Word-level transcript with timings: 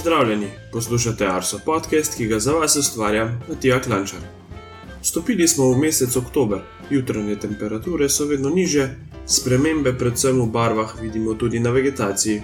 Pozdravljeni, 0.00 0.46
poslušate 0.72 1.26
Arso 1.26 1.58
podcast, 1.64 2.16
ki 2.16 2.26
ga 2.26 2.38
za 2.38 2.52
vas 2.52 2.76
ustvarja 2.76 3.38
Matija 3.48 3.82
Klančar. 3.82 4.18
Vstopili 5.02 5.48
smo 5.48 5.72
v 5.72 5.78
mesec 5.78 6.16
oktober, 6.16 6.58
jutranje 6.90 7.36
temperature 7.36 8.08
so 8.08 8.24
vedno 8.24 8.48
niže, 8.48 8.96
spremembe, 9.26 9.98
predvsem 9.98 10.40
v 10.40 10.46
barvah, 10.46 11.00
vidimo 11.02 11.34
tudi 11.34 11.60
na 11.60 11.70
vegetaciji. 11.70 12.42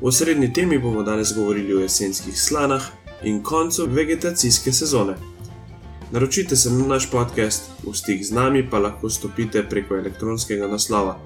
V 0.00 0.12
srednji 0.12 0.52
temi 0.52 0.78
bomo 0.78 1.02
danes 1.02 1.34
govorili 1.36 1.76
o 1.76 1.80
jesenskih 1.80 2.40
slanah 2.40 2.82
in 3.22 3.42
koncu 3.42 3.86
vegetacijske 3.86 4.72
sezone. 4.72 5.14
Naročite 6.10 6.56
se 6.56 6.70
na 6.70 6.86
naš 6.86 7.10
podcast, 7.10 7.62
v 7.84 7.94
stik 7.94 8.24
z 8.24 8.32
nami 8.32 8.70
pa 8.70 8.78
lahko 8.78 9.10
stopite 9.10 9.68
preko 9.68 9.96
elektronskega 9.96 10.66
naslova 10.66 11.18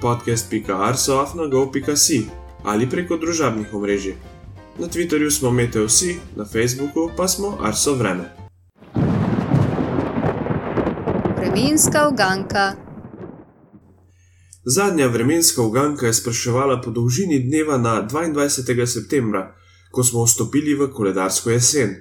podcast.arsoafnago.si 0.00 2.26
ali 2.64 2.90
preko 2.90 3.16
družabnih 3.16 3.74
omrežij. 3.74 4.33
Na 4.78 4.88
Twitterju 4.88 5.30
smo 5.30 5.50
Meteosi, 5.50 6.16
na 6.36 6.44
Facebooku 6.44 7.10
pa 7.16 7.28
smo 7.28 7.58
Arso 7.62 7.94
Vreme. 7.94 8.36
Vremenska 11.36 12.08
uganka. 12.12 12.72
Zadnja 14.64 15.06
vremenska 15.06 15.62
uganka 15.62 16.06
je 16.06 16.12
spraševala 16.12 16.80
po 16.80 16.90
dolžini 16.90 17.38
dneva 17.38 17.78
na 17.78 18.08
22. 18.10 18.86
septembra, 18.86 19.54
ko 19.90 20.04
smo 20.04 20.24
vstopili 20.24 20.74
v 20.74 20.90
koledarsko 20.90 21.50
jesen. 21.50 21.94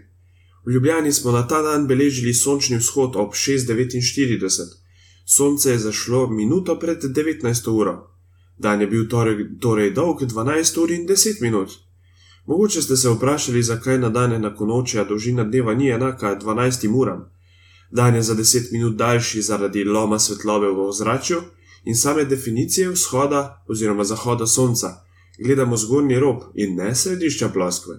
V 0.65 0.71
Ljubljani 0.71 1.13
smo 1.13 1.31
na 1.31 1.47
ta 1.47 1.61
dan 1.61 1.87
beležili 1.87 2.33
sončni 2.33 2.77
vzhod 2.77 3.15
ob 3.15 3.33
6:49. 3.33 4.49
Sonce 5.25 5.71
je 5.71 5.79
zašlo 5.79 6.27
minuto 6.27 6.79
pred 6.79 7.03
19. 7.03 7.67
uro. 7.71 8.09
Dan 8.57 8.81
je 8.81 8.87
bil 8.87 9.07
torej, 9.09 9.59
torej 9.61 9.91
dolg 9.91 10.23
12 10.23 10.77
ur 10.77 10.91
in 10.91 11.07
10 11.07 11.41
minut. 11.41 11.69
Mogoče 12.45 12.81
ste 12.81 12.95
se 12.95 13.09
vprašali, 13.09 13.63
zakaj 13.63 13.97
na 13.97 14.09
dan 14.09 14.33
enako 14.33 14.65
noče 14.65 15.05
dolžina 15.09 15.43
dneva 15.43 15.73
ni 15.73 15.89
enaka 15.89 16.35
12 16.41 16.95
uram. 16.95 17.29
Dan 17.91 18.15
je 18.15 18.21
za 18.21 18.35
10 18.35 18.71
minut 18.71 18.95
daljši 18.95 19.41
zaradi 19.41 19.83
loma 19.83 20.19
svetlobe 20.19 20.67
v 20.67 20.87
ozračju 20.87 21.41
in 21.83 21.95
same 21.95 22.25
definicije 22.25 22.89
vzhoda 22.89 23.63
oziroma 23.67 24.03
zahoda 24.03 24.47
sonca. 24.47 24.87
Gledamo 25.45 25.77
zgornji 25.77 26.19
rob 26.19 26.37
in 26.55 26.75
ne 26.75 26.95
središča 26.95 27.49
ploskve. 27.49 27.95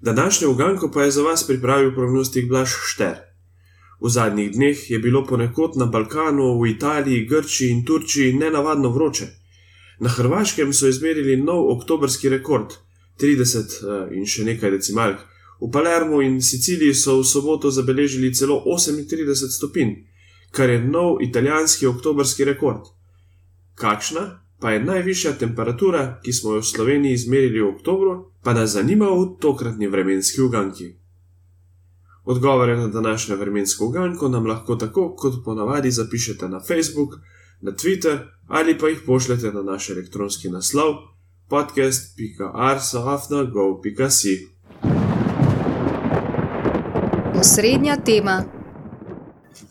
Današnjo 0.00 0.50
uganko 0.50 0.90
pa 0.90 1.02
je 1.02 1.10
za 1.10 1.22
vas 1.22 1.46
pripravil 1.46 1.94
prognostik 1.94 2.48
Blaž 2.48 2.70
Šter. 2.86 3.14
V 4.00 4.08
zadnjih 4.08 4.52
dneh 4.52 4.90
je 4.90 4.98
bilo 4.98 5.26
ponekod 5.26 5.76
na 5.76 5.86
Balkanu, 5.86 6.60
v 6.60 6.66
Italiji, 6.66 7.26
Grčiji 7.26 7.70
in 7.70 7.84
Turčiji 7.84 8.32
nenavadno 8.32 8.90
vroče. 8.90 9.43
Na 9.98 10.10
Hrvaškem 10.10 10.72
so 10.72 10.88
izmerili 10.88 11.36
nov 11.36 11.70
oktobrski 11.76 12.28
rekord, 12.28 12.74
30 13.20 13.58
eh, 13.58 14.16
in 14.18 14.26
še 14.26 14.44
nekaj 14.44 14.70
decimalk. 14.70 15.22
V 15.60 15.70
Palermo 15.72 16.20
in 16.22 16.40
Siciliji 16.42 16.94
so 16.94 17.20
v 17.20 17.24
soboto 17.24 17.70
zabeležili 17.70 18.34
celo 18.34 18.58
38 18.66 19.54
stopinj, 19.54 19.94
kar 20.50 20.70
je 20.70 20.80
nov 20.82 21.22
italijanski 21.22 21.86
oktobrski 21.86 22.44
rekord. 22.44 22.90
Kakšna 23.74 24.44
pa 24.60 24.70
je 24.70 24.84
najvišja 24.84 25.32
temperatura, 25.38 26.20
ki 26.24 26.32
smo 26.32 26.54
jo 26.54 26.60
v 26.62 26.66
Sloveniji 26.66 27.14
izmerili 27.14 27.60
v 27.60 27.68
oktobru, 27.68 28.12
pa 28.42 28.54
nas 28.54 28.74
zanima 28.74 29.10
v 29.10 29.36
tokratni 29.40 29.88
vremenski 29.88 30.40
uganki. 30.40 30.94
Odgovore 32.24 32.76
na 32.76 32.88
današnjo 32.88 33.36
vremensko 33.36 33.84
uganko 33.84 34.28
nam 34.28 34.46
lahko 34.46 34.76
tako 34.76 35.14
kot 35.16 35.44
ponavadi 35.44 35.90
zapišete 35.90 36.48
na 36.48 36.60
Facebook, 36.60 37.18
na 37.64 37.72
Twitter 37.72 38.18
ali 38.48 38.78
pa 38.78 38.88
jih 38.88 38.98
pošljete 39.06 39.52
na 39.52 39.62
naš 39.62 39.90
elektronski 39.90 40.48
naslov 40.48 40.94
podcast.arsoafna.go.si. 41.48 44.48
Osrednja 47.40 47.96
tema. 47.96 48.44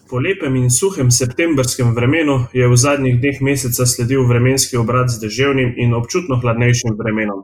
Po 0.09 0.19
lepem 0.19 0.55
in 0.55 0.69
suhem 0.69 1.11
septembrskem 1.11 1.95
vremenu 1.95 2.45
je 2.53 2.67
v 2.67 2.77
zadnjih 2.77 3.21
dneh 3.21 3.41
meseca 3.41 3.85
sledil 3.85 4.27
vremenski 4.27 4.77
obrat 4.77 5.09
z 5.09 5.19
deževnim 5.21 5.73
in 5.77 5.93
občutno 5.93 6.39
hladnejšim 6.41 6.97
vremenom. 6.97 7.43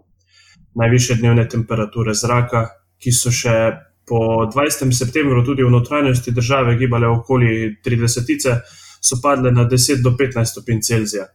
Najviše 0.76 1.16
dnevne 1.16 1.50
temperature 1.50 2.14
zraka, 2.14 2.70
ki 2.98 3.12
so 3.12 3.32
še 3.32 3.72
po 4.06 4.46
20. 4.50 4.94
septembru 4.94 5.46
tudi 5.46 5.64
v 5.64 5.70
notranjosti 5.70 6.32
države 6.32 6.78
gibale 6.78 7.08
okoli 7.08 7.76
30, 7.86 8.60
so 9.02 9.20
padle 9.24 9.52
na 9.52 9.66
10 9.70 10.04
do 10.04 10.12
15 10.12 10.46
stopinj 10.46 10.82
Celzija. 10.82 11.26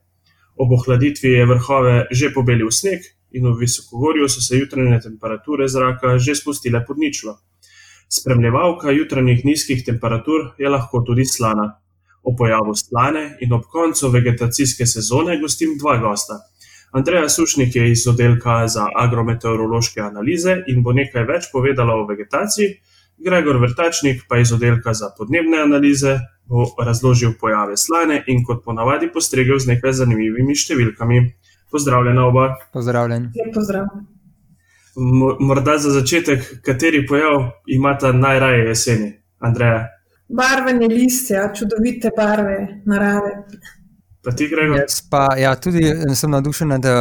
Ob 0.56 0.72
ohladitvi 0.72 1.28
je 1.28 1.46
vrhove 1.46 2.06
že 2.10 2.30
pobelil 2.34 2.70
sneg 2.70 3.02
in 3.32 3.46
v 3.46 3.56
visokogorju 3.60 4.28
so 4.28 4.40
se 4.40 4.56
jutranje 4.56 5.00
temperature 5.00 5.68
zraka 5.68 6.18
že 6.18 6.34
spustile 6.34 6.84
pod 6.86 6.98
ničlo. 6.98 7.38
Spremljevalka 8.08 8.90
jutranjih 8.90 9.44
nizkih 9.44 9.84
temperatur 9.84 10.52
je 10.58 10.68
lahko 10.68 11.02
tudi 11.06 11.24
slana. 11.24 11.80
O 12.22 12.36
pojavu 12.36 12.74
slane 12.74 13.36
in 13.40 13.52
ob 13.52 13.64
koncu 13.72 14.08
vegetacijske 14.08 14.86
sezone 14.86 15.40
gostim 15.40 15.78
dva 15.78 15.96
gosta. 15.98 16.38
Andreja 16.92 17.28
Sušnik 17.28 17.76
je 17.76 17.90
iz 17.90 18.06
oddelka 18.08 18.68
za 18.68 18.86
agrometeorološke 18.96 20.00
analize 20.00 20.54
in 20.66 20.82
bo 20.82 20.92
nekaj 20.92 21.24
več 21.26 21.48
povedala 21.52 21.94
o 21.94 22.06
vegetaciji, 22.06 22.68
Gregor 23.18 23.58
Vrtačnik 23.62 24.22
pa 24.28 24.38
iz 24.38 24.52
oddelka 24.52 24.94
za 24.94 25.10
podnebne 25.18 25.58
analize 25.62 26.18
bo 26.46 26.66
razložil 26.84 27.32
pojave 27.40 27.76
slane 27.76 28.22
in 28.26 28.44
kot 28.44 28.64
ponavadi 28.64 29.10
postregel 29.12 29.58
z 29.58 29.74
nekaj 29.74 29.92
zanimivimi 30.00 30.56
številkami. 30.56 31.20
Pozdravljena 31.70 32.26
oba. 32.28 32.48
Pozdravljen. 32.72 33.30
Pozdrav. 33.54 33.88
Morda 35.40 35.78
za 35.82 35.90
začetek, 35.90 36.44
kateri 36.62 37.00
pojav 37.06 37.48
imata 37.66 38.12
najraje 38.12 38.68
jeseni, 38.68 39.08
Andreja? 39.42 39.88
Barvanje 40.28 40.86
listja, 40.88 41.48
čudovite 41.54 42.12
barve 42.16 42.82
narave. 42.86 43.32
Pa 44.24 44.32
ti, 44.32 44.46
Gregor? 44.48 44.78
Jaz 44.78 45.02
pa 45.10 45.26
ja, 45.36 45.50
tudi 45.60 45.82
sem 46.16 46.30
navdušen 46.32 46.70
nad 46.72 46.86
eh, 46.88 46.94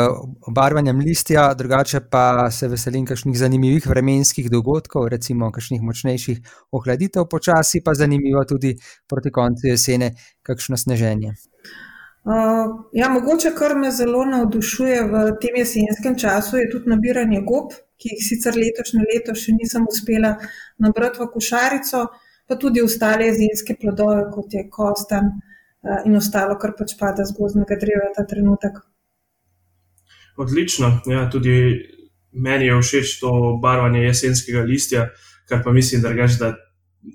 obarvanjem 0.50 1.00
listja, 1.00 1.46
drugače 1.56 2.02
pa 2.12 2.50
se 2.52 2.68
veselim 2.68 3.06
kakšnih 3.08 3.38
zanimivih 3.40 3.88
vremenskih 3.88 4.50
dogodkov, 4.52 5.08
recimo 5.14 5.48
kakšnih 5.56 5.82
močnejših 5.88 6.42
ohladitev, 6.76 7.30
počasi 7.32 7.80
pa 7.86 7.94
zanimivo 7.96 8.44
tudi 8.50 8.74
proti 9.08 9.32
koncu 9.32 9.70
jesene, 9.72 10.12
kakšno 10.44 10.78
sneženje. 10.78 11.32
Uh, 12.24 12.84
ja, 12.96 13.08
mogoče, 13.12 13.54
kar 13.56 13.78
me 13.80 13.92
zelo 13.92 14.26
navdušuje 14.28 15.00
v 15.08 15.24
tem 15.40 15.56
jesenskem 15.60 16.20
času, 16.20 16.60
je 16.60 16.70
tudi 16.76 16.92
nabiranje 16.92 17.40
gob, 17.48 17.72
ki 18.00 18.14
jih 18.18 18.28
sicer 18.28 18.60
letošnje 18.60 19.08
leto 19.08 19.36
še 19.36 19.56
nisem 19.56 19.88
uspela 19.88 20.36
nabrati 20.84 21.24
v 21.24 21.32
košarico, 21.32 22.06
pa 22.48 22.60
tudi 22.60 22.84
ostale 22.84 23.32
jesenske 23.32 23.80
plodove, 23.80 24.28
kot 24.36 24.60
je 24.60 24.68
kostan. 24.72 25.32
Eh, 25.32 25.53
in 26.06 26.16
ostalo, 26.16 26.58
kar 26.60 26.76
pač 26.78 26.96
pada 27.00 27.26
z 27.28 27.36
gozdnega 27.38 27.78
dreva 27.80 28.12
ta 28.16 28.26
trenutek. 28.28 28.80
Odlično. 30.40 30.90
Ja, 31.12 31.28
tudi 31.30 31.56
meni 32.32 32.70
je 32.70 32.80
všeč 32.82 33.20
to 33.22 33.32
barvanje 33.62 34.06
jesenskega 34.08 34.64
listja, 34.66 35.10
kar 35.50 35.64
pa 35.64 35.72
mislim, 35.72 36.02
da 36.02 36.14
reč, 36.16 36.40
da 36.40 36.54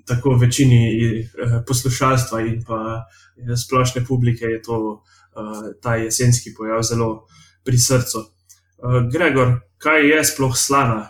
tako 0.07 0.35
večini 0.37 0.81
eh, 0.93 1.59
poslušalstva 1.67 2.41
in 2.45 2.61
pa 2.67 2.79
eh, 3.01 3.55
splošne 3.57 4.05
publike 4.05 4.45
je 4.45 4.61
to, 4.61 4.81
ta 5.81 5.93
jesenski 5.95 6.51
pojav 6.57 6.81
zelo 6.83 7.27
pri 7.63 7.77
srcu. 7.77 8.19
Gregor, 9.13 9.53
kaj 9.77 10.07
je 10.09 10.23
sploh 10.25 10.55
slana? 10.57 11.05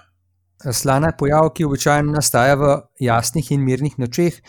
Slana 0.60 1.08
je 1.08 1.18
pojav, 1.18 1.50
ki 1.56 1.66
običajno 1.66 2.12
nastaja 2.12 2.58
v 2.60 2.74
jasnih 3.00 3.52
in 3.56 3.64
mirnih 3.66 3.96
nočeh, 3.98 4.42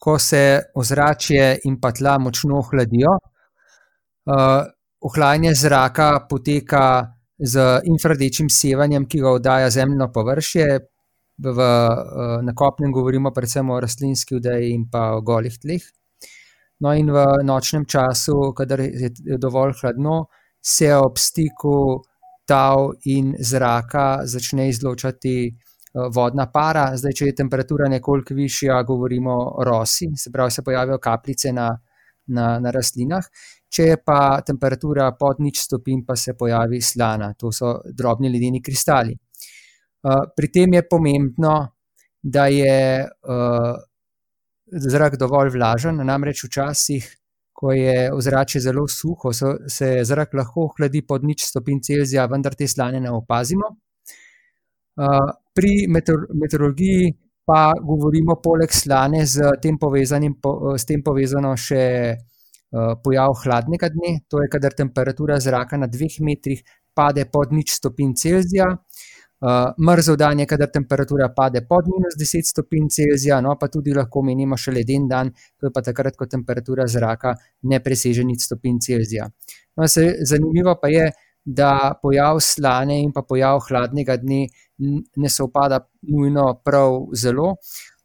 ko 0.00 0.18
se 0.18 0.60
ozračje 0.74 1.58
in 1.64 1.76
pa 1.80 1.92
tla 1.92 2.18
močno 2.18 2.58
ohladijo. 2.58 3.12
Uh, 4.30 4.64
ohlajanje 5.00 5.52
zraka 5.54 6.08
poteka 6.30 6.84
z 7.38 7.80
infrardečim 7.84 8.48
sevanjem, 8.50 9.06
ki 9.08 9.20
ga 9.20 9.34
oddaja 9.36 9.70
zemljino 9.70 10.08
površje. 10.12 10.66
V, 11.40 11.50
uh, 11.56 12.40
na 12.44 12.52
kopnem 12.56 12.92
govorimo 12.92 13.32
predvsem 13.32 13.70
o 13.70 13.80
rastlinski 13.80 14.36
vdeji 14.36 14.74
in 14.74 14.88
pa 14.92 15.10
o 15.16 15.22
golih 15.24 15.56
tleh. 15.60 15.84
No, 16.80 16.92
in 16.96 17.12
v 17.12 17.24
nočnem 17.44 17.84
času, 17.84 18.54
kadar 18.56 18.80
je 18.80 19.38
dovolj 19.40 19.74
hladno, 19.82 20.26
se 20.64 20.94
ob 20.96 21.18
stiku 21.20 22.00
tav 22.48 22.94
in 23.04 23.34
zraka 23.40 24.22
začne 24.24 24.68
izločati 24.68 25.36
Eh, 25.50 25.69
vodna 25.94 26.46
para. 26.52 26.90
Zdaj, 26.96 27.14
če 27.18 27.30
je 27.30 27.36
temperatura 27.42 27.88
nekoliko 27.90 28.34
višja, 28.34 28.82
govorimo 28.86 29.34
o 29.60 29.64
rosi, 29.66 30.10
se 30.16 30.30
pravi, 30.32 30.50
se 30.50 30.62
pojavijo 30.62 30.98
kapljice 31.02 31.52
na, 31.52 31.70
na, 32.26 32.46
na 32.62 32.70
rastlinah. 32.74 33.26
Če 33.70 33.86
je 33.92 33.98
pa 34.02 34.40
temperatura 34.46 35.10
pod 35.18 35.42
nič 35.42 35.60
stopinj, 35.62 36.04
pa 36.06 36.16
se 36.18 36.34
pojavi 36.38 36.80
slana, 36.82 37.32
to 37.38 37.52
so 37.54 37.76
drobni 37.94 38.30
ledeni 38.30 38.62
kristali. 38.62 39.14
Uh, 40.00 40.24
pri 40.36 40.48
tem 40.50 40.74
je 40.74 40.86
pomembno, 40.88 41.54
da 42.22 42.46
je 42.52 43.06
uh, 43.06 43.76
zrak 44.70 45.16
dovolj 45.16 45.52
vlažen, 45.54 46.02
namreč 46.04 46.44
včasih, 46.44 47.06
ko 47.52 47.72
je 47.72 48.10
ozračje 48.12 48.60
zelo 48.64 48.86
suho, 48.88 49.32
so, 49.36 49.54
se 49.68 50.00
zrak 50.08 50.34
lahko 50.34 50.66
ohladi 50.70 51.02
pod 51.06 51.24
nič 51.24 51.44
stopinj 51.44 51.82
Celzija, 51.84 52.26
vendar 52.32 52.56
te 52.56 52.68
slane 52.68 53.00
ne 53.00 53.12
opazimo. 53.12 53.70
Pri 55.54 55.86
meteorologiji 55.90 57.12
pa 57.44 57.72
govorimo 57.82 58.36
poleg 58.42 58.70
slane 58.72 59.24
z 59.26 59.56
tem, 59.62 59.78
s 60.76 60.84
tem 60.86 61.02
povezano 61.02 61.56
še 61.58 61.84
pojav 63.02 63.34
hladnega 63.44 63.88
dne, 63.90 64.20
to 64.30 64.42
je, 64.42 64.48
kadar 64.48 64.74
temperatura 64.78 65.40
zraka 65.40 65.76
na 65.76 65.88
dveh 65.90 66.20
metrih 66.22 66.62
pade 66.94 67.24
pod 67.26 67.52
nič 67.52 67.74
stopinj 67.74 68.14
Celzija. 68.14 68.68
Uh, 69.40 69.72
mrzel 69.80 70.18
dan 70.20 70.38
je, 70.38 70.46
kadar 70.46 70.68
temperatura 70.68 71.30
pade 71.32 71.62
pod 71.64 71.86
minus 71.88 72.14
10 72.20 72.44
stopinj 72.44 72.90
Celzija, 72.92 73.40
no 73.40 73.54
pa 73.56 73.70
tudi 73.72 73.94
lahko 73.96 74.20
menimo 74.22 74.56
še 74.60 74.74
leden 74.76 75.06
dan, 75.08 75.30
to 75.56 75.70
je 75.70 75.72
pa 75.72 75.80
takrat, 75.80 76.12
ko 76.16 76.28
temperatura 76.28 76.84
zraka 76.84 77.32
ne 77.72 77.80
preseže 77.80 78.24
nič 78.24 78.44
stopinj 78.44 78.78
Celzija. 78.84 79.30
No, 79.80 79.88
se, 79.88 80.20
zanimivo 80.28 80.76
pa 80.76 80.92
je, 80.92 81.08
da 81.44 81.94
pojav 82.02 82.40
slane 82.40 83.00
in 83.02 83.12
pa 83.12 83.22
pojav 83.22 83.60
hladnega 83.68 84.16
dne 84.16 84.46
ne 85.16 85.28
se 85.28 85.42
upada 85.42 85.80
nujno 86.02 86.60
prav 86.64 87.06
zelo. 87.14 87.54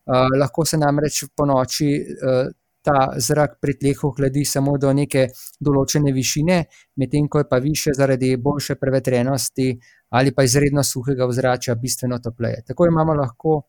Uh, 0.06 0.30
lahko 0.40 0.66
se 0.66 0.78
namreč 0.78 1.24
po 1.36 1.46
noči 1.46 1.90
uh, 1.98 2.52
ta 2.86 3.18
zrak 3.18 3.58
pri 3.62 3.74
tleh 3.82 4.04
ohladi 4.06 4.46
samo 4.46 4.78
do 4.78 4.92
neke 4.94 5.26
določene 5.60 6.14
višine, 6.14 6.58
medtem 7.02 7.28
ko 7.28 7.42
je 7.42 7.48
pa 7.50 7.58
više 7.64 7.96
zaradi 7.98 8.36
boljše 8.38 8.76
prevetrenosti 8.82 9.72
ali 10.16 10.32
pa 10.32 10.46
izredno 10.46 10.84
suhega 10.84 11.26
ozračja 11.26 11.76
bistveno 11.76 12.20
topleje. 12.22 12.62
Tako 12.68 12.88
imamo 12.92 13.18
lahko 13.18 13.64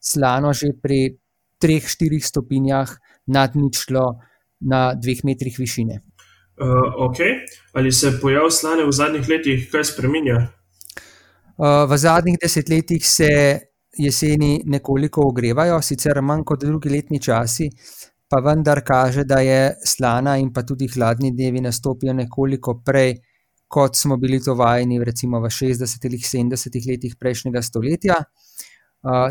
slano 0.00 0.52
že 0.52 0.72
pri 0.82 1.16
3-4 1.62 2.20
stopinjah 2.20 2.90
nad 3.26 3.54
ničlo 3.56 4.04
na 4.60 4.94
2 4.94 5.24
metrih 5.24 5.56
višine. 5.58 6.02
Uh, 6.56 7.08
ok, 7.08 7.16
ali 7.72 7.92
se 7.92 8.06
je 8.06 8.20
pojav 8.20 8.50
slane 8.50 8.84
v 8.84 8.92
zadnjih 8.92 9.28
letih 9.28 9.68
kaj 9.72 9.84
spremenja? 9.84 10.36
Uh, 11.56 11.84
v 11.90 11.98
zadnjih 12.00 12.38
desetletjih 12.42 13.06
se 13.06 13.28
jeseni 13.98 14.62
nekoliko 14.64 15.28
ogrevajo, 15.28 15.80
sicer 15.82 16.20
manj 16.22 16.44
kot 16.48 16.64
drugi 16.64 16.88
letni 16.92 17.20
časi, 17.20 17.68
pa 18.28 18.40
vendar 18.40 18.80
kaže, 18.84 19.24
da 19.24 19.40
je 19.44 19.74
slana 19.84 20.36
in 20.40 20.52
pa 20.52 20.62
tudi 20.62 20.88
hladni 20.88 21.30
dnevi 21.36 21.60
nastopijo 21.60 22.12
nekoliko 22.12 22.80
prej, 22.84 23.14
kot 23.68 23.96
smo 23.96 24.16
bili 24.16 24.40
to 24.40 24.54
vajeni 24.54 24.98
v 25.00 25.04
60-ih, 25.12 26.24
70-ih 26.24 26.88
letih 26.88 27.16
prejšnjega 27.20 27.62
stoletja. 27.62 28.20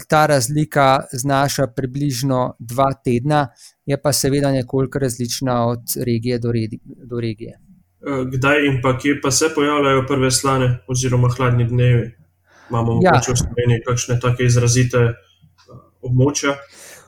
Ta 0.10 0.25
razlika 0.25 1.04
znaša 1.12 1.68
približno 1.68 2.56
dva 2.60 2.94
tedna, 2.94 3.48
je 3.86 4.01
pa 4.01 4.13
seveda 4.13 4.51
nekoliko 4.51 5.00
različna 5.00 5.68
od 5.68 5.98
regije 6.06 6.39
do, 6.39 6.51
redi, 6.51 6.80
do 6.86 7.19
regije. 7.19 7.60
Kdaj 8.31 8.66
in 8.68 8.80
pa 8.83 8.98
kje 8.98 9.19
pa 9.22 9.31
se 9.31 9.50
pojavljajo 9.56 10.06
prve 10.07 10.31
slane 10.31 10.80
oziroma 10.88 11.30
hladni 11.38 11.68
dnevi? 11.68 12.12
Imamo 12.69 13.00
ja. 13.04 13.19
v 13.27 13.38
Sloveniji 13.38 13.83
kakšne 13.88 14.19
take 14.22 14.45
izrazite 14.45 15.01
območja? 16.01 16.56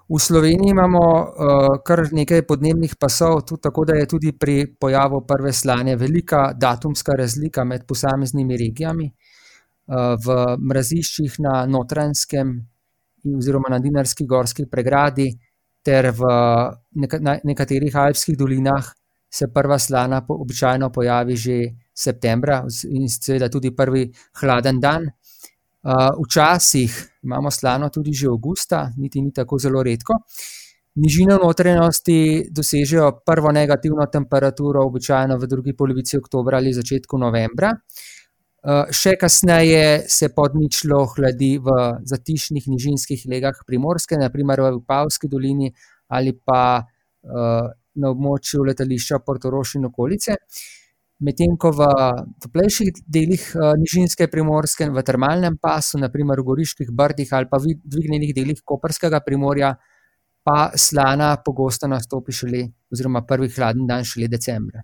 V 0.08 0.20
Sloveniji 0.20 0.72
imamo 0.72 1.04
uh, 1.04 1.80
kar 1.86 2.06
nekaj 2.12 2.46
podnebnih 2.48 2.96
pasov, 3.00 3.42
tudi 3.48 3.62
tako 3.62 3.86
da 3.86 3.98
je 3.98 4.08
tudi 4.08 4.32
pri 4.32 4.66
pojavu 4.80 5.22
prve 5.28 5.54
slane 5.54 5.96
velika 5.96 6.52
datumska 6.56 7.16
razlika 7.20 7.64
med 7.64 7.88
posameznimi 7.88 8.58
regijami. 8.58 9.06
Uh, 9.06 9.27
v 9.88 10.36
mraziščih 10.60 11.40
na 11.40 11.66
Notranjskem 11.66 12.58
oziroma 13.38 13.70
na 13.72 13.80
Dinarski 13.80 14.26
gorski 14.26 14.66
pregradi 14.70 15.32
ter 15.84 16.12
v 16.12 16.28
nekaterih 17.44 17.96
alpskih 17.96 18.38
dolinah 18.38 18.92
se 19.32 19.48
prva 19.54 19.78
slana 19.80 20.22
običajno 20.28 20.90
pojavi 20.92 21.36
že 21.36 21.58
septembra 21.94 22.64
in 22.90 23.08
seveda 23.08 23.50
tudi 23.50 23.76
prvi 23.76 24.12
hladen 24.42 24.80
dan. 24.80 25.08
Včasih 26.24 26.92
imamo 27.24 27.52
slano 27.52 27.90
tudi 27.90 28.14
že 28.14 28.28
avgusta, 28.28 28.92
niti 28.98 29.22
ni 29.22 29.32
tako 29.32 29.60
zelo 29.60 29.84
redko. 29.84 30.14
Nižine 30.96 31.38
v 31.38 31.44
notranjosti 31.44 32.50
dosežejo 32.52 33.22
prvo 33.26 33.52
negativno 33.52 34.08
temperaturo, 34.12 34.82
običajno 34.84 35.38
v 35.38 35.48
drugi 35.48 35.74
polovici 35.78 36.18
oktobra 36.18 36.58
ali 36.58 36.74
začetku 36.74 37.18
novembra. 37.18 37.70
Uh, 37.70 38.17
še 38.68 39.16
kasneje 39.16 40.10
se 40.12 40.28
pod 40.36 40.56
ničlo 40.60 41.06
hladi 41.16 41.56
v 41.64 41.76
zatišnih 42.04 42.66
nižinskih 42.68 43.24
legah 43.32 43.56
primorske, 43.68 44.18
naprimer 44.20 44.60
v 44.66 44.82
Pavski 44.84 45.30
dolini 45.32 45.72
ali 46.12 46.34
pa 46.34 46.84
uh, 46.84 47.68
na 47.98 48.12
območju 48.12 48.66
letališča 48.68 49.22
Portoroš 49.24 49.78
in 49.80 49.88
okolice. 49.88 50.36
Medtem 51.24 51.56
ko 51.58 51.72
v 51.74 51.88
toplejših 52.44 53.02
delih 53.08 53.46
uh, 53.56 53.72
Nižinske 53.80 54.28
primorske, 54.30 54.86
v 54.94 55.04
termalnem 55.04 55.58
pasu, 55.58 55.98
naprimer 55.98 56.44
v 56.44 56.48
Goriških 56.52 56.92
brdih 56.92 57.32
ali 57.34 57.50
pa 57.50 57.58
v 57.58 57.74
dvignjenih 57.82 58.36
delih 58.36 58.62
Koperskega 58.64 59.24
primorja, 59.26 59.74
pa 60.44 60.72
slana 60.76 61.36
pogosto 61.44 61.88
nastopi 61.88 62.36
šele, 62.36 62.68
oziroma 62.92 63.26
prvi 63.28 63.50
hladen 63.50 63.88
dan 63.88 64.06
šele 64.08 64.30
decembra. 64.32 64.84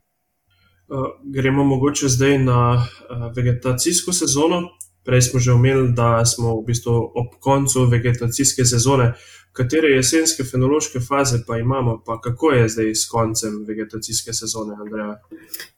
Uh, 0.94 1.00
gremo 1.24 1.63
mogoče 1.63 2.07
zdaj 2.07 2.38
na 2.38 2.75
uh, 2.75 3.36
vegetacijsko 3.36 4.13
sezono. 4.13 4.62
Prej 5.06 5.22
smo 5.22 5.40
že 5.40 5.51
omenili, 5.51 5.92
da 5.92 6.25
smo 6.25 6.60
v 6.60 6.66
bistvu 6.66 6.94
ob 6.94 7.34
koncu 7.40 7.86
vegetacijske 7.86 8.66
sezone. 8.66 9.13
Katere 9.54 9.90
jesenske 9.95 10.44
fenološke 10.44 11.00
faze 11.00 11.40
pa 11.48 11.57
imamo, 11.57 12.01
pa 12.06 12.22
kako 12.22 12.51
je 12.51 12.69
zdaj 12.69 12.95
s 12.95 13.10
koncem 13.10 13.66
vegetacijske 13.68 14.34
sezone, 14.34 14.78
Andreja? 14.81 15.18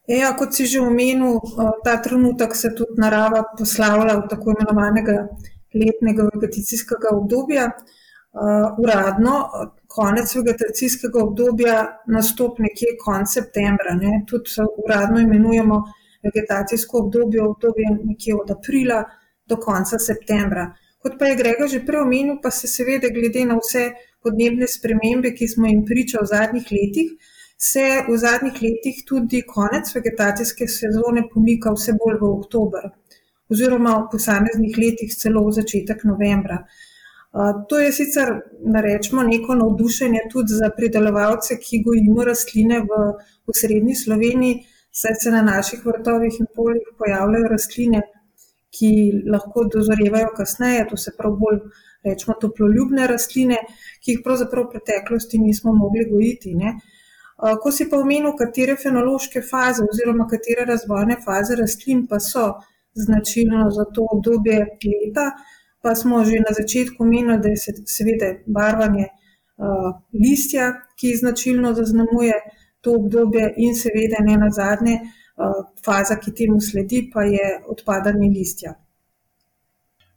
Ja, 0.07 0.35
kot 0.37 0.53
si 0.53 0.65
že 0.65 0.79
omenil, 0.79 1.39
ta 1.83 1.95
trenutek 2.01 2.55
se 2.55 2.75
tudi 2.75 3.01
narava 3.01 3.43
poslavlja 3.57 4.19
v 4.19 4.27
tako 4.29 4.53
imenovanega 4.55 5.27
letnega 5.75 6.29
vegetacijskega 6.33 7.15
obdobja. 7.15 7.71
Uradno, 8.83 9.35
konec 9.95 10.33
vegetacijskega 10.35 11.21
obdobja 11.23 11.75
nastopi 12.07 12.65
nekje 12.67 12.95
konec 13.03 13.33
septembra. 13.37 13.95
Ne? 14.01 14.23
Tudi 14.27 14.65
uradno 14.85 15.21
imenujemo 15.23 15.83
vegetacijsko 16.25 17.03
obdobje, 17.05 17.43
obdobje 17.43 17.91
nekje 18.03 18.35
od 18.35 18.51
aprila 18.51 19.03
do 19.45 19.57
konca 19.57 19.99
septembra. 19.99 20.65
Kot 20.99 21.19
pa 21.19 21.29
je 21.29 21.37
Grega 21.37 21.67
že 21.69 21.83
prej 21.85 22.01
omenil, 22.01 22.37
pa 22.41 22.51
se 22.51 22.67
seveda 22.67 23.11
glede 23.13 23.45
na 23.45 23.59
vse 23.61 23.91
podnebne 24.25 24.67
spremembe, 24.67 25.35
ki 25.37 25.47
smo 25.47 25.67
jim 25.69 25.83
priča 25.85 26.21
v 26.21 26.29
zadnjih 26.31 26.71
letih, 26.71 27.11
se 27.57 27.83
v 28.07 28.17
zadnjih 28.17 28.61
letih 28.61 29.03
tudi 29.07 29.43
konec 29.47 29.93
vegetacijske 29.95 30.67
sezone 30.67 31.27
pomika 31.33 31.71
vse 31.75 31.93
bolj 31.99 32.17
v 32.21 32.31
oktober 32.39 32.89
oziroma 33.53 33.93
v 33.99 34.09
posameznih 34.11 34.77
letih 34.77 35.13
celo 35.13 35.45
v 35.45 35.53
začetek 35.59 36.03
novembra. 36.09 36.63
To 37.69 37.79
je 37.79 37.91
sicer, 37.91 38.29
da 38.73 38.81
rečemo, 38.81 39.23
neko 39.23 39.55
navdušenje 39.55 40.19
tudi 40.31 40.55
za 40.55 40.69
pridelovalce, 40.77 41.57
ki 41.59 41.81
gojimo 41.83 42.23
rastline 42.23 42.79
v, 42.79 42.99
v 43.47 43.55
srednji 43.59 43.95
Sloveniji, 43.95 44.61
saj 44.91 45.15
se 45.23 45.31
na 45.31 45.41
naših 45.43 45.81
vrtovih 45.85 46.37
in 46.39 46.47
poljih 46.55 46.93
pojavljajo 46.99 47.49
rastline, 47.51 48.01
ki 48.75 48.91
lahko 49.31 49.65
dozorevajo 49.73 50.29
kasneje, 50.37 50.85
to 50.89 50.97
se 50.97 51.11
prav 51.17 51.35
bolj 51.41 51.59
rečemo 52.07 52.37
toploljubne 52.41 53.07
rastline, 53.11 53.57
ki 54.03 54.15
jih 54.15 54.21
pravzaprav 54.23 54.69
v 54.69 54.77
preteklosti 54.77 55.39
nismo 55.41 55.73
mogli 55.75 56.05
gojiti. 56.11 56.53
Ne. 56.55 56.77
Ko 57.63 57.71
si 57.71 57.89
pa 57.91 57.99
omenil, 57.99 58.31
katere 58.39 58.77
fenološke 58.79 59.43
faze 59.43 59.83
oziroma 59.83 60.27
katere 60.31 60.63
razvojne 60.71 61.19
faze 61.25 61.59
rastlin 61.59 62.05
pa 62.07 62.19
so 62.23 62.45
značilno 62.95 63.67
za 63.75 63.83
to 63.91 64.07
obdobje 64.11 64.59
leta, 64.87 65.25
pa 65.85 65.93
smo 65.95 66.23
že 66.25 66.41
na 66.41 66.51
začetku 66.57 67.03
omenili, 67.03 67.37
da 67.37 67.53
je 67.53 67.57
seveda 67.85 68.31
barvanje 68.49 69.05
listja, 70.13 70.73
ki 70.99 71.15
značilno 71.15 71.73
zaznamuje 71.73 72.33
to 72.81 72.91
obdobje 72.95 73.53
in 73.57 73.75
seveda 73.75 74.17
ne 74.19 74.37
na 74.37 74.49
zadnje, 74.49 74.93
eh, 74.93 75.61
faza, 75.85 76.19
ki 76.19 76.33
temu 76.33 76.61
sledi, 76.61 77.09
pa 77.13 77.23
je 77.23 77.61
odpadanje 77.67 78.29
listja. 78.29 78.73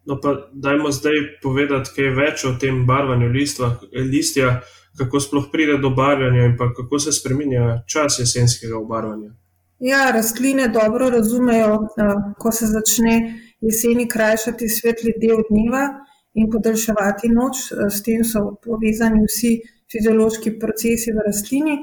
No, 0.05 0.21
pa 0.23 0.49
dajmo 0.53 0.91
zdaj 0.93 1.17
povedati 1.43 1.91
kaj 1.97 2.15
več 2.17 2.45
o 2.45 2.55
tem 2.61 2.87
barvanju 2.87 3.29
listva, 3.29 3.75
listja, 3.93 4.61
kako 4.99 5.21
sploh 5.21 5.51
pride 5.53 5.77
do 5.79 5.91
barvanja 5.91 6.47
in 6.49 6.57
kako 6.57 6.99
se 6.99 7.13
spremenja 7.13 7.83
čas 7.87 8.19
jesenskega 8.19 8.79
obarvanja. 8.79 9.31
Ja, 9.79 10.11
rastline 10.11 10.69
dobro 10.69 11.11
razumejo, 11.11 11.75
eh, 11.75 12.15
ko 12.39 12.53
se 12.53 12.67
začne 12.67 13.15
jeseni 13.61 14.09
krajšati 14.09 14.69
svetli 14.69 15.15
del 15.21 15.43
dneva 15.50 15.88
in 16.35 16.50
podaljševati 16.50 17.29
noč, 17.29 17.73
eh, 17.73 17.91
s 17.91 18.03
tem 18.03 18.25
so 18.25 18.59
povezani 18.65 19.25
vsi 19.27 19.61
fiziološki 19.93 20.59
procesi 20.59 21.12
v 21.12 21.25
rastlini. 21.27 21.79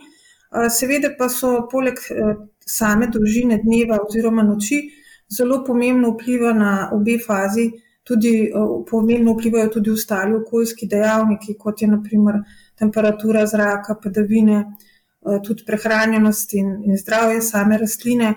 Seveda 0.70 1.12
pa 1.18 1.28
so 1.30 1.66
poleg 1.72 2.00
eh, 2.10 2.36
same 2.66 3.10
dolžine 3.12 3.60
dneva 3.64 4.00
oziroma 4.06 4.44
noči 4.44 4.86
zelo 5.30 5.64
pomembno 5.66 6.14
vpliva 6.14 6.54
na 6.54 6.72
obe 6.94 7.18
fazi, 7.20 7.70
tudi 8.04 8.34
eh, 8.48 8.52
pomembno 8.90 9.34
vplivajo 9.36 9.74
tudi 9.78 9.92
ostali 9.92 10.36
okoljski 10.36 10.88
dejavniki, 10.88 11.58
kot 11.60 11.82
je 11.82 11.88
naprimer 11.92 12.42
temperatura 12.80 13.46
zraka, 13.46 13.98
padavine, 14.04 14.62
eh, 14.64 15.40
tudi 15.44 15.66
prehranjenost 15.68 16.54
in, 16.54 16.76
in 16.86 16.98
zdravje 16.98 17.42
same 17.42 17.78
rastline. 17.78 18.36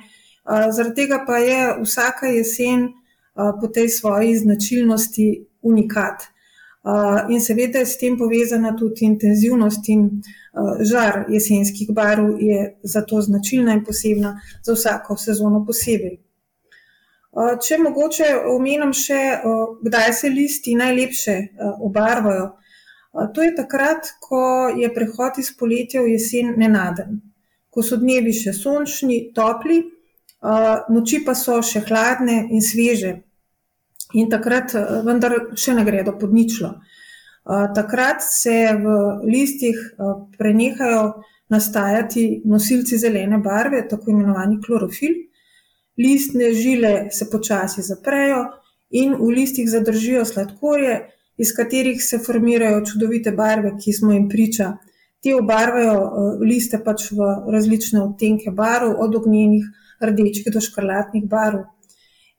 Zaradi 0.48 0.94
tega 0.96 1.18
pa 1.26 1.36
je 1.44 1.56
vsaka 1.82 2.30
jesen 2.32 2.86
po 3.60 3.68
tej 3.68 3.88
svoji 3.88 4.36
značilnosti 4.36 5.46
unikat. 5.62 6.26
In 7.28 7.40
seveda 7.40 7.82
je 7.82 7.86
s 7.86 7.98
tem 7.98 8.16
povezana 8.18 8.76
tudi 8.76 9.04
intenzivnost 9.04 9.88
in 9.88 10.22
žar 10.80 11.26
jesenskih 11.28 11.90
barv, 11.94 12.38
je 12.40 12.78
zato 12.82 13.20
značilna 13.20 13.74
in 13.76 13.84
posebna 13.84 14.40
za 14.64 14.72
vsako 14.72 15.16
sezono 15.16 15.64
posebej. 15.66 16.16
Če 17.62 17.76
mogoče 17.78 18.30
omenim 18.50 18.94
še, 18.96 19.20
kdaj 19.84 20.12
se 20.12 20.30
listi 20.32 20.74
najlepše 20.74 21.36
obarvajo. 21.84 22.48
To 23.34 23.42
je 23.42 23.54
takrat, 23.54 24.08
ko 24.20 24.40
je 24.74 24.88
prehod 24.94 25.38
iz 25.38 25.52
poletja 25.58 26.02
v 26.02 26.14
jesen 26.16 26.54
nenaden, 26.56 27.20
ko 27.70 27.82
so 27.82 27.98
dnevi 28.00 28.32
še 28.32 28.52
sončni, 28.56 29.28
topli, 29.34 29.82
noči 30.90 31.22
pa 31.26 31.34
so 31.34 31.60
še 31.62 31.84
hladne 31.86 32.46
in 32.50 32.64
sveže. 32.64 33.27
In 34.16 34.30
takrat 34.32 34.72
vendar 35.04 35.34
še 35.52 35.74
ne 35.76 35.84
gredo 35.84 36.14
pod 36.20 36.32
ničlo. 36.32 36.78
Takrat 37.76 38.22
se 38.24 38.54
v 38.76 38.94
listih 39.28 39.76
prenehajo 40.38 41.02
nastajati 41.48 42.42
nosilci 42.44 42.98
zelene 42.98 43.38
barve, 43.44 43.82
tako 43.88 44.12
imenovani 44.12 44.58
klorofil, 44.64 45.14
listne 45.98 46.52
žile 46.54 47.08
se 47.10 47.28
počasi 47.30 47.82
zaprejo 47.82 48.44
in 48.90 49.14
v 49.18 49.30
listih 49.36 49.68
zadržijo 49.70 50.24
sladkorje, 50.24 50.98
iz 51.38 51.52
katerih 51.56 52.02
se 52.04 52.18
formirajo 52.18 52.84
čudovite 52.84 53.32
barve, 53.32 53.74
ki 53.78 53.92
smo 53.92 54.12
jim 54.12 54.28
priča. 54.28 54.72
Te 55.22 55.34
obarvajo 55.34 55.94
eh, 55.94 56.44
liste 56.46 56.78
pač 56.84 57.10
v 57.12 57.28
različne 57.52 58.02
odtenke 58.02 58.50
barv, 58.50 58.94
od 58.98 59.14
ognjenih, 59.14 59.64
rdečih 60.00 60.52
do 60.54 60.60
škrlatnih 60.60 61.26
barv. 61.30 61.66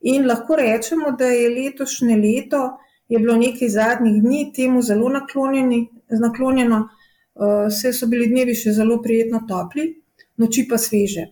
In 0.02 0.28
lahko 0.28 0.56
rečemo, 0.56 1.12
da 1.12 1.26
je 1.26 1.50
letošnje 1.50 2.16
leto, 2.18 2.78
je 3.10 3.20
bilo 3.20 3.36
nekaj 3.38 3.70
zadnjih 3.70 4.22
dni 4.24 4.52
temu 4.56 4.82
zelo 4.82 5.10
naklonjeno, 5.10 6.88
vse 7.68 7.88
eh, 7.90 7.94
so 7.94 8.08
bili 8.08 8.28
dnevi 8.28 8.56
še 8.56 8.72
zelo 8.78 9.02
prijetno 9.02 9.44
topli, 9.50 9.90
noči 10.38 10.68
pa 10.70 10.78
sveže. 10.78 11.26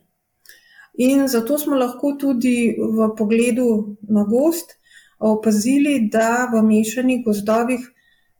In 0.97 1.27
zato 1.27 1.57
smo 1.57 1.77
lahko 1.77 2.15
tudi 2.19 2.73
v 2.77 3.11
pogledu 3.17 3.97
na 4.09 4.23
gost 4.25 4.73
opazili, 5.19 6.09
da 6.11 6.49
v 6.53 6.63
mešanih 6.65 7.23
gozdovih 7.25 7.85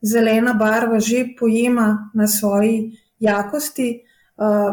zelena 0.01 0.53
barva 0.53 0.99
že 0.99 1.35
pojema 1.39 2.11
na 2.13 2.27
svoji 2.27 2.97
jakosti, 3.19 4.01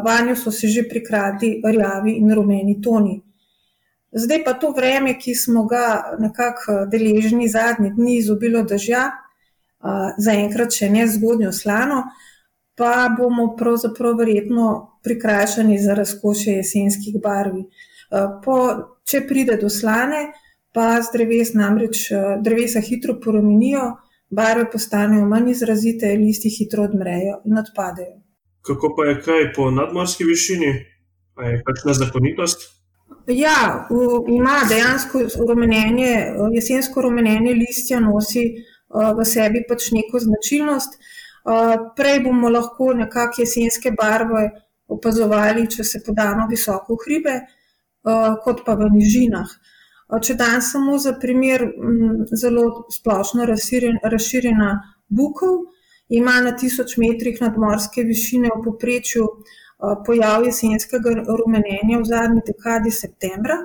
vanjo 0.04 0.36
so 0.36 0.50
se 0.50 0.68
že 0.68 0.88
prikradli 0.88 1.60
rjavi 1.64 2.16
in 2.16 2.34
rumeni 2.34 2.80
toni. 2.80 3.20
Zdaj 4.14 4.44
pa 4.44 4.52
to 4.54 4.70
vreme, 4.76 5.16
ki 5.18 5.34
smo 5.34 5.64
ga 5.66 6.16
nekako 6.18 6.84
deležni 6.90 7.48
zadnje 7.48 7.90
dni, 7.96 8.18
izobilo 8.20 8.62
dežja, 8.62 9.08
zaenkrat 10.18 10.72
še 10.72 10.88
ne 10.90 11.06
zgodnjo 11.10 11.50
slano, 11.52 12.04
pa 12.78 13.08
bomo 13.18 13.54
pravzaprav 13.58 14.16
verjetno 14.18 14.68
prikrajšani 15.04 15.78
za 15.78 15.94
razkošje 15.94 16.54
jesenskih 16.60 17.18
barv. 17.22 17.58
Eh, 17.58 18.26
po, 18.44 18.56
če 19.04 19.24
pride 19.28 19.58
do 19.60 19.70
slane, 19.70 20.32
pa 20.74 21.00
z 21.02 21.12
dreves 21.14 21.54
namreč 21.54 22.08
eh, 22.10 22.36
drevesa 22.42 22.80
hitro 22.80 23.18
poromenijo, 23.20 23.92
barve 24.30 24.68
postanejo 24.70 25.26
manj 25.30 25.50
izrazite, 25.52 26.14
listi 26.18 26.50
hitro 26.50 26.86
odmrejo 26.88 27.40
in 27.46 27.58
odpadejo. 27.58 28.16
Kako 28.64 28.94
pa 28.96 29.10
je 29.10 29.20
kaj 29.26 29.50
po 29.56 29.68
nadmorski 29.70 30.24
višini? 30.24 30.72
Je 31.44 31.60
kakšna 31.66 31.92
zakonitost? 31.98 32.64
Ja, 33.26 33.88
ima 34.28 34.56
dejansko 34.68 35.18
rumenjenje, 35.48 36.34
jesensko 36.52 37.02
rumenjenje 37.02 37.54
listja 37.54 38.00
nosi 38.00 38.44
eh, 38.44 39.12
v 39.18 39.24
sebi 39.24 39.64
pač 39.68 39.90
neko 39.96 40.20
značilnost. 40.20 40.98
Prej 41.96 42.20
bomo 42.24 42.48
lahko 42.48 42.94
nekako 42.96 43.42
jesenske 43.42 43.90
barve 43.92 44.46
opazovali, 44.88 45.66
če 45.68 45.84
se 45.84 46.00
podamo 46.06 46.46
visoko 46.48 46.96
v 46.96 47.02
hribe, 47.02 47.34
kot 48.44 48.62
pa 48.64 48.76
v 48.80 48.88
nižinah. 48.94 49.50
Če 50.24 50.38
dan 50.40 50.62
samo 50.64 50.96
za 50.96 51.12
primer, 51.20 51.66
zelo 52.32 52.86
splošno 52.92 53.44
razširjena 53.44 54.70
Bukov, 55.08 55.66
ima 56.08 56.38
na 56.40 56.54
tisoč 56.56 56.96
metrih 56.96 57.36
nadmorske 57.44 58.04
višine 58.08 58.48
v 58.54 58.62
poprečju 58.64 59.28
pojav 60.06 60.44
jesenskega 60.44 61.10
rumenenja 61.28 61.98
v 62.00 62.04
zadnji 62.04 62.42
dekadi 62.46 62.90
septembra. 62.90 63.58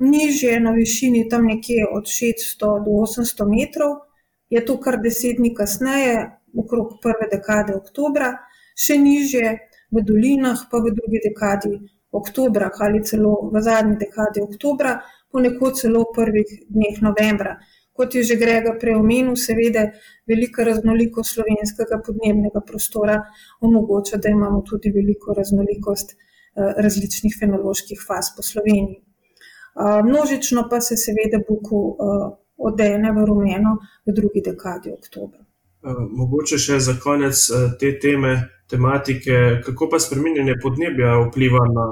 Nižje 0.00 0.60
na 0.60 0.72
višini 0.74 1.28
tam 1.30 1.46
nekje 1.46 1.86
od 1.92 2.10
600 2.10 2.72
do 2.84 2.96
800 3.06 3.46
metrov, 3.50 3.92
je 4.50 4.64
to 4.64 4.78
kar 4.80 4.98
deset 5.02 5.38
dni 5.38 5.54
kasneje, 5.54 6.30
okrog 6.58 6.98
prve 7.02 7.28
dekade 7.30 7.74
oktobra, 7.74 8.32
še 8.74 8.98
nižje 8.98 9.58
v 9.92 10.02
dolinah, 10.02 10.66
pa 10.70 10.78
v 10.82 10.94
drugi 10.94 11.22
dekadi 11.24 11.76
oktobra 12.12 12.70
ali 12.80 13.04
celo 13.04 13.50
v 13.52 13.62
zadnji 13.62 13.96
dekadi 14.00 14.42
oktobra, 14.42 15.00
ponekod 15.30 15.78
celo 15.78 16.06
v 16.06 16.14
prvih 16.16 16.50
dneh 16.70 17.02
novembra. 17.02 17.58
Kot 17.96 18.14
je 18.14 18.22
že 18.22 18.36
Grega 18.36 18.74
preomenil, 18.80 19.36
seveda 19.36 19.88
velika 20.28 20.64
raznolikost 20.64 21.34
slovenskega 21.34 22.00
podnebnega 22.06 22.60
prostora 22.66 23.22
omogoča, 23.60 24.16
da 24.16 24.28
imamo 24.28 24.62
tudi 24.68 24.92
veliko 24.92 25.34
raznolikost 25.34 26.12
eh, 26.12 26.74
različnih 26.76 27.36
fenoloških 27.40 28.02
faz 28.08 28.34
po 28.36 28.42
Sloveniji. 28.42 29.00
Eh, 29.00 30.02
množično 30.04 30.68
pa 30.70 30.80
se 30.80 30.96
seveda 30.96 31.40
Buku 31.48 31.80
eh, 31.96 32.28
odene 32.56 33.12
v 33.12 33.24
rumeno 33.24 33.78
v 34.06 34.12
drugi 34.12 34.42
dekadi 34.44 34.92
oktobra. 34.92 35.42
Mogoče 36.20 36.58
še 36.58 36.80
za 36.82 36.96
konec 36.98 37.38
te 37.78 37.92
teme, 38.02 38.32
tematike, 38.70 39.60
kako 39.64 39.88
pa 39.92 40.00
spremenjanje 40.02 40.56
podnebja 40.62 41.12
vpliva 41.28 41.62
na 41.70 41.86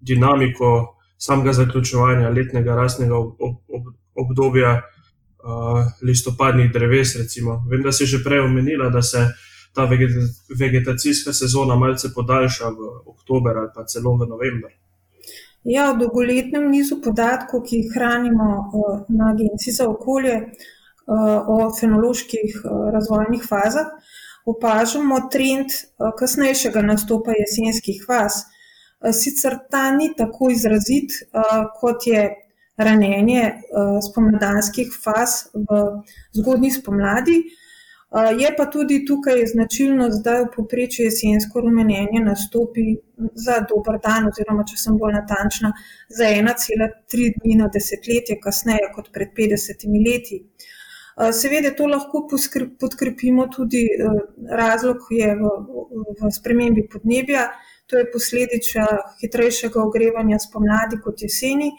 dinamiko 0.00 0.96
samega 1.18 1.52
zaključovanja 1.52 2.30
letnega 2.30 2.76
ob, 3.10 3.34
obdobja 4.14 4.80
listopadnih 6.02 6.72
dreves. 6.72 7.16
Recimo. 7.16 7.62
Vem, 7.70 7.82
da 7.82 7.92
si 7.92 8.06
že 8.06 8.24
prej 8.24 8.40
omenila, 8.40 8.88
da 8.88 9.02
se 9.02 9.28
ta 9.74 9.88
vegetacijska 10.58 11.32
sezona 11.32 11.76
malce 11.76 12.08
podaljša 12.14 12.68
v 12.68 12.90
oktober 13.06 13.56
ali 13.56 13.70
pa 13.74 13.84
celo 13.84 14.16
v 14.16 14.26
november. 14.28 14.70
Ja, 15.64 15.92
v 15.92 15.98
dolgoletnem 16.00 16.70
nizu 16.70 17.02
podatkov, 17.04 17.62
ki 17.68 17.76
jih 17.76 17.92
hranimo 17.94 18.48
na 19.08 19.30
Agenciji 19.34 19.74
za 19.76 19.88
okolje 19.88 20.40
o 21.46 21.58
fenoloških 21.80 22.62
razvojnih 22.92 23.44
fazah, 23.48 23.92
opažamo 24.44 25.20
trend 25.32 25.70
eh, 25.70 26.12
kasnejšega 26.18 26.82
nastopa 26.82 27.34
jesenskih 27.36 28.04
faz. 28.06 28.44
Sicer 29.16 29.56
ta 29.70 29.90
ni 29.96 30.10
tako 30.16 30.50
izrazit, 30.52 31.12
eh, 31.12 31.64
kot 31.80 32.06
je 32.06 32.24
ranjenje 32.88 33.44
spomladanskih 34.10 34.92
faz 35.04 35.50
v 35.54 35.80
zgodnji 36.38 36.70
spomladi. 36.74 37.40
Je 38.38 38.48
pa 38.58 38.64
tudi 38.66 39.04
tukaj 39.06 39.44
značilno, 39.52 40.08
da 40.24 40.40
v 40.40 40.48
poprečju 40.56 41.04
jesensko 41.06 41.60
rumenjenje 41.62 42.24
nastopi 42.24 42.96
za 43.38 43.60
dober 43.70 44.00
dan, 44.02 44.26
oziroma, 44.32 44.64
če 44.66 44.80
sem 44.82 44.96
bolj 44.98 45.14
natančna, 45.14 45.70
za 46.08 46.26
1,3 46.26 47.28
dni 47.36 47.60
na 47.60 47.70
desetletje 47.70 48.40
kasneje 48.42 48.90
kot 48.96 49.12
pred 49.14 49.30
50 49.36 49.86
leti. 50.06 50.40
Eh, 51.20 51.32
seveda 51.32 51.70
to 51.76 51.86
lahko 51.86 52.22
podkrepimo 52.80 53.46
tudi 53.46 53.82
eh, 53.84 54.20
razlog 54.56 54.96
je 55.10 55.34
v, 55.36 55.50
v 56.20 56.30
spremembi 56.32 56.86
podnebja, 56.92 57.50
to 57.86 57.98
je 57.98 58.06
posledica 58.12 58.86
hitrejšega 59.20 59.82
ogrevanja 59.82 60.38
spomladi 60.38 61.00
kot 61.04 61.22
jeseni. 61.22 61.72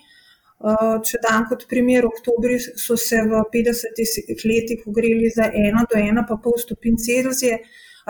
Eh, 0.62 0.98
če 1.08 1.18
dam 1.24 1.48
kot 1.50 1.64
primer, 1.70 2.06
oktobri 2.06 2.60
so 2.62 2.94
se 2.94 3.18
v 3.26 3.40
50 3.54 4.44
letih 4.46 4.84
ogreli 4.86 5.32
za 5.34 5.48
1 5.50 5.88
do 5.90 5.98
1,5 5.98 6.60
stopinj 6.62 7.00
Celzija, 7.02 7.58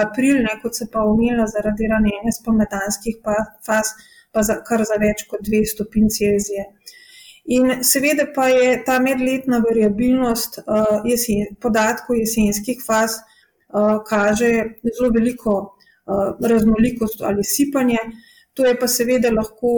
april, 0.04 0.42
ne, 0.44 0.58
kot 0.64 0.76
se 0.76 0.90
pa 0.92 1.06
umila 1.08 1.46
zaradi 1.48 1.88
ranjenja 1.88 2.34
spomladanskih 2.36 3.22
faz, 3.68 3.94
pa 4.36 4.44
za, 4.44 4.58
kar 4.68 4.84
za 4.88 4.98
več 5.00 5.24
kot 5.32 5.48
2 5.48 5.62
stopinj 5.72 6.12
Celzija. 6.18 6.66
In 7.56 7.72
seveda 7.88 8.28
pa 8.36 8.50
je 8.52 8.76
ta 8.86 9.00
medletna 9.00 9.62
variabilnost 9.64 10.60
uh, 10.62 11.08
jesen, 11.08 11.56
podatkov 11.64 12.20
jesenskih 12.20 12.84
faz, 12.84 13.16
uh, 13.72 14.04
kaže 14.08 14.52
zelo 14.92 15.10
veliko 15.16 15.56
uh, 15.64 16.36
raznolikost 16.52 17.24
ali 17.24 17.48
sipanje. 17.48 18.04
To 18.62 18.68
je 18.68 18.76
pa 18.78 18.86
seveda 18.86 19.32
lahko 19.34 19.70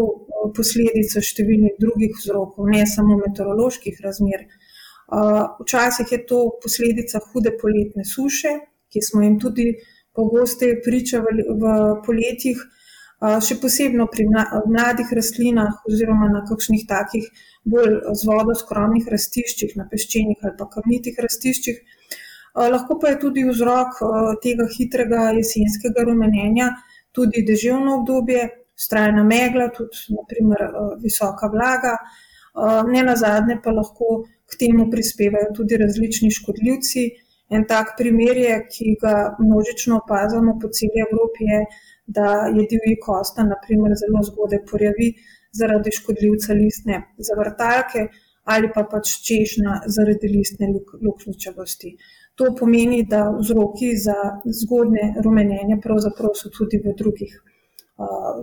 posledica 0.52 1.22
številnih 1.24 1.78
drugih 1.80 2.18
vzrokov, 2.18 2.68
ne 2.68 2.82
samo 2.84 3.16
meteoroloških 3.16 4.02
razmer. 4.04 4.42
Včasih 5.62 6.10
je 6.12 6.18
to 6.28 6.40
posledica 6.60 7.22
hude 7.30 7.54
poletne 7.62 8.04
suše, 8.04 8.52
ki 8.92 9.00
smo 9.08 9.22
jim 9.24 9.38
tudi 9.40 9.70
pogosteje 10.12 10.82
pričali 10.84 11.46
v 11.48 11.76
poletjih, 12.04 12.60
še 13.48 13.56
posebno 13.62 14.10
pri 14.12 14.26
mladih 14.28 15.14
rastlinah 15.16 15.86
oziroma 15.88 16.28
na 16.34 16.42
kakšnih 16.50 16.84
takih 16.90 17.30
bolj 17.64 18.02
z 18.12 18.28
vodo 18.28 18.52
skromnih 18.64 19.08
rastiščih, 19.08 19.78
na 19.80 19.88
peščenih 19.88 20.44
ali 20.44 20.58
pa 20.60 20.68
kamnitih 20.74 21.24
rastiščih. 21.24 21.80
Lahko 22.76 23.00
pa 23.00 23.14
je 23.14 23.22
tudi 23.24 23.48
vzrok 23.48 24.04
tega 24.44 24.68
hitrega 24.76 25.30
jesenskega 25.40 26.04
rumenenja 26.12 26.74
tudi 27.14 27.46
deževno 27.48 28.02
obdobje, 28.02 28.44
strajna 28.76 29.24
megla, 29.24 29.70
tudi 29.76 30.16
naprimer 30.18 30.68
visoka 31.04 31.48
vlaga. 31.48 31.98
Ne 32.88 33.04
na 33.04 33.16
zadnje 33.16 33.60
pa 33.64 33.72
lahko 33.72 34.24
k 34.50 34.60
temu 34.60 34.90
prispevajo 34.92 35.54
tudi 35.58 35.78
različni 35.78 36.32
škodljivci. 36.32 37.10
En 37.50 37.66
tak 37.68 37.94
primer 37.98 38.38
je, 38.38 38.54
ki 38.74 38.96
ga 39.02 39.36
množično 39.40 40.00
opazujemo 40.04 40.58
po 40.62 40.70
celi 40.74 41.04
Evropi, 41.06 41.50
je, 41.54 41.60
da 42.06 42.30
je 42.50 42.66
divji 42.72 42.98
kosta, 43.06 43.44
naprimer, 43.44 43.94
zelo 44.00 44.24
zgodaj 44.30 44.64
porjavi 44.72 45.14
zaradi 45.54 45.92
škodljivca 45.92 46.54
listne 46.54 47.02
zavrtalke 47.18 48.08
ali 48.44 48.68
pa 48.76 48.84
pač 48.92 49.12
češnja 49.28 49.82
zaradi 49.88 50.28
listne 50.28 50.68
luknjičavosti. 51.02 51.94
To 52.36 52.50
pomeni, 52.60 53.04
da 53.08 53.30
vzroki 53.38 53.94
za 53.98 54.16
zgodne 54.62 55.14
rumenjenje 55.24 55.78
pravzaprav 55.84 56.34
so 56.36 56.50
tudi 56.52 56.82
v 56.84 56.96
drugih, 56.98 57.38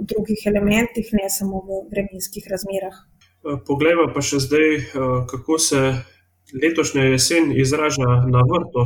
drugih 0.08 0.42
elementih, 0.46 1.08
ne 1.12 1.30
samo 1.30 1.60
v 1.66 1.82
vremenskih 1.90 2.46
razmerah. 2.50 2.96
Poglejmo 3.66 4.10
pa 4.14 4.22
še 4.22 4.38
zdaj, 4.44 4.74
kako 5.30 5.58
se 5.58 5.80
letošnja 6.62 7.08
jesen 7.10 7.52
izraža 7.56 8.08
na 8.30 8.42
vrtu. 8.46 8.84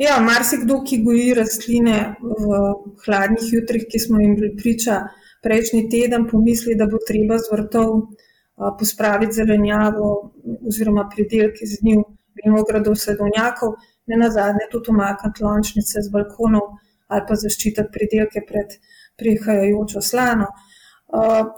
Ja, 0.00 0.16
marsikdo, 0.24 0.78
ki 0.86 1.02
goji 1.04 1.34
rastline 1.36 1.96
v 2.22 2.60
hladnih 3.04 3.50
jutrih, 3.52 3.84
ki 3.90 4.00
smo 4.00 4.20
jim 4.22 4.36
bili 4.38 4.54
priča 4.56 5.02
prejšnji 5.44 5.88
teden, 5.92 6.24
pomisli, 6.30 6.76
da 6.76 6.86
bo 6.88 7.00
treba 7.06 7.36
z 7.38 7.52
vrtov 7.52 7.92
pospraviti 8.78 9.36
zelenjavo 9.36 10.08
oziroma 10.68 11.04
pridelke 11.12 11.66
z 11.66 11.82
njim, 11.84 12.04
vinogradov, 12.40 12.96
sadovnjakov, 12.96 13.74
ne 14.08 14.16
na 14.16 14.30
zadnje 14.30 14.68
tudi 14.72 14.92
umakniti 14.92 15.44
lončnice 15.44 16.00
z 16.00 16.12
balkonov 16.12 16.78
ali 17.10 17.24
pa 17.28 17.34
zaščititi 17.34 17.90
pridelke 17.92 18.40
pred 18.46 18.76
prihajajočo 19.20 20.02
slano. 20.02 20.50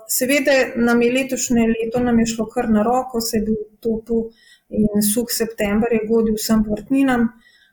Seveda 0.09 0.53
nam 0.77 1.03
je 1.03 1.13
letošnje 1.13 1.67
leto 1.69 2.01
nam 2.01 2.19
je 2.21 2.27
šlo 2.27 2.47
kar 2.49 2.71
na 2.71 2.83
roko, 2.83 3.21
se 3.21 3.37
je 3.37 3.47
bil 3.47 3.59
topel 3.81 4.31
in 4.73 5.03
suh 5.05 5.29
september 5.29 5.93
je 5.93 6.07
godil 6.09 6.39
vsem 6.39 6.63
vrtninam. 6.69 7.29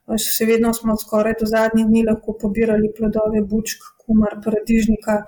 Še 0.09 0.47
vedno 0.49 0.73
smo 0.73 0.95
skoraj 0.97 1.37
do 1.39 1.47
zadnjih 1.47 1.85
dni 1.87 2.03
lahko 2.07 2.33
pobirali 2.41 2.89
plodove 2.97 3.43
bučk, 3.45 3.85
kumar, 4.01 4.39
paradižnika, 4.43 5.21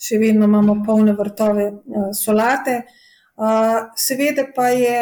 še 0.00 0.18
vedno 0.18 0.48
imamo 0.48 0.78
polne 0.86 1.12
vrtove 1.18 1.68
solate. 2.16 2.82
Seveda 3.96 4.46
pa 4.56 4.70
je, 4.72 4.96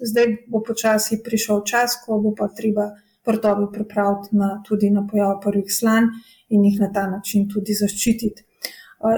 zdaj 0.00 0.36
bo 0.50 0.62
počasi 0.62 1.20
prišel 1.26 1.64
čas, 1.66 1.98
ko 2.04 2.20
bo 2.22 2.34
pa 2.38 2.48
treba 2.54 2.92
vrtove 3.26 3.70
pripraviti 3.72 4.36
na, 4.36 4.62
tudi 4.68 4.90
na 4.90 5.06
pojav 5.10 5.38
prvih 5.42 5.70
slan 5.72 6.10
in 6.48 6.64
jih 6.64 6.80
na 6.80 6.90
ta 6.92 7.06
način 7.10 7.48
tudi 7.48 7.74
zaščititi. 7.74 8.44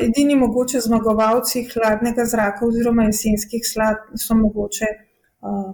Edini 0.02 0.36
mogoče 0.36 0.80
zmagovalci 0.80 1.66
hladnega 1.70 2.24
zraka 2.26 2.66
oziroma 2.66 3.04
jesenskih 3.06 3.62
slad 3.66 4.08
so 4.18 4.34
mogoče 4.34 4.88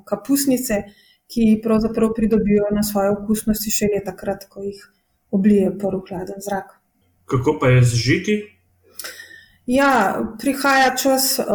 kapusnice, 0.05 0.83
ki 1.33 1.61
pravzaprav 1.65 2.11
pridobijo 2.17 2.67
na 2.77 2.83
svoje 2.85 3.11
okusnosti 3.11 3.71
šele 3.73 4.03
takrat, 4.05 4.45
ko 4.53 4.61
jih 4.61 4.83
oblije 5.31 5.71
prvi 5.79 6.01
hladen 6.09 6.43
zrak. 6.45 6.75
Kako 7.25 7.57
pa 7.61 7.71
je 7.73 7.83
z 7.83 8.01
žiti? 8.07 8.35
Ja, 9.67 10.19
prihaja 10.43 10.97
čas 10.97 11.39
uh, 11.39 11.47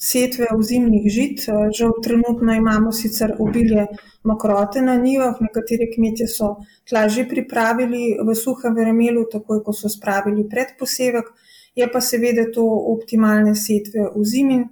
setve 0.00 0.46
ozimnih 0.56 1.04
žit. 1.12 1.44
Žal 1.78 1.92
trenutno 2.02 2.54
imamo 2.54 2.92
sicer 2.92 3.34
obilje 3.38 3.86
mokrote 4.24 4.80
na 4.82 4.94
njivah, 4.96 5.36
nekateri 5.40 5.90
kmetje 5.94 6.28
so 6.28 6.54
tla 6.88 7.08
že 7.08 7.28
pripravili 7.28 8.16
v 8.16 8.34
suhem 8.34 8.74
vremelu, 8.74 9.26
takoj 9.32 9.60
ko 9.64 9.72
so 9.72 9.88
spravili 9.88 10.48
pred 10.48 10.72
posevek, 10.78 11.28
je 11.76 11.90
pa 11.92 12.00
seveda 12.00 12.48
to 12.54 12.64
optimalne 12.64 13.54
setve 13.54 14.08
ozimin 14.14 14.64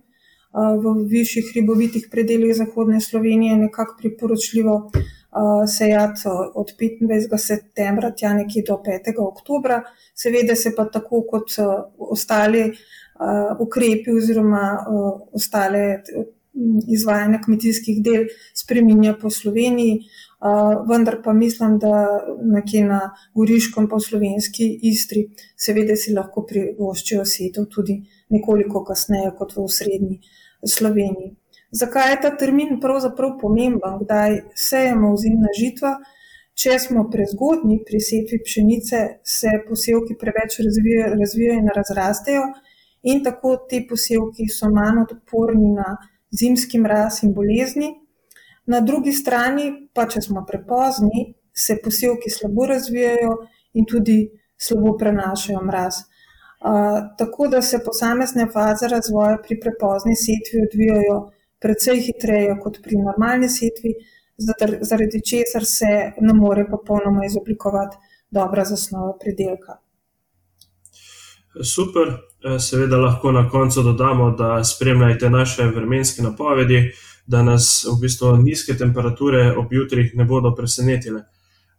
v 0.53 0.95
višjih 1.09 1.53
hribovitih 1.53 2.09
predeljih 2.11 2.57
zahodne 2.57 3.01
Slovenije 3.01 3.57
nekako 3.57 3.97
priporočljivo 4.01 4.91
sejati 5.67 6.29
od 6.55 6.73
25. 6.81 7.39
septembra 7.39 8.11
tja 8.11 8.35
nekje 8.35 8.65
do 8.69 8.81
5. 8.85 9.15
oktobra. 9.19 9.83
Seveda 10.15 10.57
se 10.57 10.75
pa 10.77 10.85
tako 10.85 11.23
kot 11.31 11.57
ostali 11.99 12.73
ukrepi 13.61 14.11
oziroma 14.11 14.79
ostale 15.33 16.03
izvajanja 16.89 17.41
kmetijskih 17.45 18.03
del 18.05 18.27
spreminja 18.55 19.15
po 19.21 19.31
Sloveniji, 19.31 20.03
vendar 20.89 21.23
pa 21.25 21.33
mislim, 21.33 21.79
da 21.79 22.21
nekje 22.43 22.85
na 22.85 23.01
Goriškem 23.35 23.89
pa 23.89 23.97
v 23.97 24.05
slovenski 24.05 24.69
Istri 24.91 25.29
seveda 25.57 25.97
si 25.97 26.13
lahko 26.13 26.45
privoščijo 26.49 27.25
setev 27.25 27.71
tudi 27.73 28.03
nekoliko 28.29 28.85
kasneje 28.85 29.33
kot 29.39 29.57
v 29.57 29.69
srednji 29.69 30.21
Sloveniji. 30.67 31.37
Zakaj 31.73 32.11
je 32.11 32.21
ta 32.21 32.31
termin 32.37 32.81
pravzaprav 32.81 33.39
pomemben, 33.41 33.95
kdaj 34.03 34.41
sejemo 34.55 35.13
ozimna 35.15 35.53
žitva? 35.57 35.95
Če 36.63 36.77
smo 36.79 37.07
prezgodni 37.11 37.79
pri 37.89 38.01
setvi 38.05 38.39
pšenice, 38.45 38.99
se 39.25 39.53
posevki 39.69 40.19
preveč 40.21 40.59
razvijajo, 40.67 41.15
razvijajo 41.21 41.63
in 41.63 41.73
razrastejo, 41.77 42.43
in 43.09 43.23
tako 43.25 43.55
ti 43.71 43.81
posevki 43.89 44.51
so 44.53 44.69
manj 44.69 45.01
odporni 45.07 45.73
na 45.79 45.97
zimski 46.29 46.81
mraz 46.81 47.23
in 47.25 47.33
bolezni. 47.33 47.89
Na 48.69 48.81
drugi 48.85 49.17
strani, 49.17 49.89
pa 49.97 50.05
če 50.07 50.21
smo 50.29 50.45
prepozni, 50.49 51.33
se 51.57 51.81
posevki 51.85 52.31
slabo 52.31 52.69
razvijajo 52.69 53.33
in 53.81 53.89
tudi 53.89 54.21
slabo 54.61 54.93
prenašajo 55.01 55.65
mraz 55.65 56.05
tako 57.19 57.49
da 57.49 57.63
se 57.63 57.85
posamezne 57.85 58.47
faze 58.53 58.89
razvoja 58.89 59.39
pri 59.43 59.61
prepozni 59.61 60.17
setvi 60.17 60.63
odvijajo 60.67 61.31
precej 61.63 62.01
hitreje 62.07 62.57
kot 62.63 62.81
pri 62.83 62.97
normalni 62.97 63.49
setvi, 63.49 63.95
zaradi 64.81 65.23
česar 65.31 65.65
se 65.65 66.13
ne 66.21 66.35
more 66.35 66.67
popolnoma 66.71 67.27
izoblikovati 67.27 67.97
dobra 68.31 68.65
zasnova 68.65 69.13
pridelka. 69.21 69.79
Super, 71.65 72.15
seveda 72.59 72.97
lahko 72.97 73.33
na 73.33 73.49
koncu 73.51 73.83
dodamo, 73.83 74.31
da 74.31 74.65
spremljajte 74.65 75.31
naše 75.31 75.63
vremenske 75.63 76.23
napovedi, 76.23 76.93
da 77.27 77.43
nas 77.43 77.85
v 77.85 78.01
bistvu 78.01 78.37
nizke 78.37 78.75
temperature 78.75 79.53
ob 79.57 79.73
jutrih 79.73 80.15
ne 80.15 80.25
bodo 80.25 80.55
presenetile. 80.57 81.23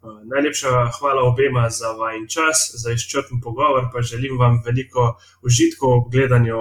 Najlepša 0.04 0.69
hvala 1.00 1.24
obema 1.24 1.69
za 1.69 1.91
vajen 2.00 2.28
čas, 2.28 2.72
za 2.84 2.91
izčrpen 2.91 3.41
pogovor, 3.43 3.89
pa 3.93 4.02
želim 4.02 4.38
vam 4.39 4.62
veliko 4.65 5.15
užitkov 5.41 5.98
ob 5.98 6.12
gledanju 6.12 6.58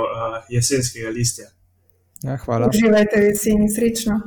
jesenskega 0.48 1.10
listja. 1.10 1.50
Ja, 2.22 2.36
hvala. 2.36 2.68
Uživajte 2.68 3.20
v 3.20 3.24
jeseni, 3.24 3.68
srečno. 3.70 4.20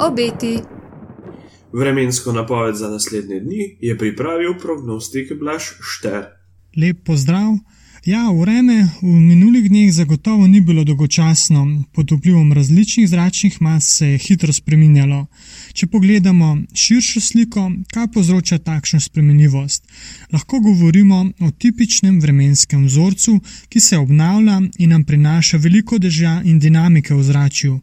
Obeti. 0.00 0.58
Vremensko 1.72 2.32
napoved 2.32 2.74
za 2.74 2.88
naslednje 2.88 3.40
dni 3.40 3.76
je 3.80 3.98
pripravil 3.98 4.54
prognostik 4.62 5.32
Blaž 5.40 5.62
Šter. 5.80 6.24
Lep 6.76 7.04
pozdrav. 7.06 7.56
Ja, 8.02 8.32
vreme 8.34 8.90
v 8.98 9.14
minulih 9.14 9.68
dneh 9.70 9.92
zagotovo 9.94 10.46
ni 10.50 10.58
bilo 10.60 10.82
dolgočasno, 10.84 11.84
pod 11.94 12.10
vplivom 12.10 12.52
različnih 12.52 13.08
zračnih 13.08 13.62
mas 13.62 13.86
se 13.86 14.08
je 14.08 14.18
hitro 14.18 14.52
spreminjalo. 14.52 15.26
Če 15.72 15.86
pogledamo 15.86 16.56
širšo 16.74 17.20
sliko, 17.20 17.68
kaj 17.94 18.08
povzroča 18.10 18.58
takšno 18.58 19.00
spremenljivost, 19.00 19.86
lahko 20.32 20.60
govorimo 20.60 21.30
o 21.40 21.50
tipičnem 21.50 22.18
vremenskem 22.20 22.84
vzorcu, 22.90 23.38
ki 23.68 23.80
se 23.80 23.98
obnavlja 23.98 24.58
in 24.78 24.90
nam 24.90 25.04
prinaša 25.04 25.62
veliko 25.62 25.98
dežja 25.98 26.40
in 26.44 26.58
dinamike 26.58 27.14
v 27.14 27.22
zraku. 27.22 27.78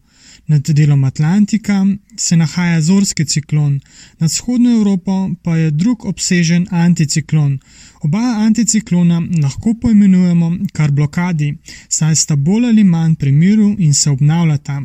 Nad 0.49 0.69
delom 0.69 1.03
Atlantika 1.03 1.85
se 2.17 2.35
nahaja 2.37 2.81
zorski 2.81 3.25
ciklon, 3.25 3.79
nad 4.19 4.29
vzhodno 4.29 4.71
Evropo 4.71 5.29
pa 5.43 5.55
je 5.55 5.71
drug 5.71 6.05
obsežen 6.05 6.65
anticiklon. 6.71 7.59
Oba 8.01 8.19
anticiklona 8.19 9.21
lahko 9.43 9.73
poimenujemo 9.81 10.51
kar 10.73 10.91
blokadi, 10.91 11.57
saj 11.89 12.15
sta 12.15 12.35
bolj 12.35 12.65
ali 12.65 12.83
manj 12.83 13.15
pri 13.15 13.31
miru 13.31 13.75
in 13.79 13.93
se 13.93 14.09
obnavljata. 14.09 14.81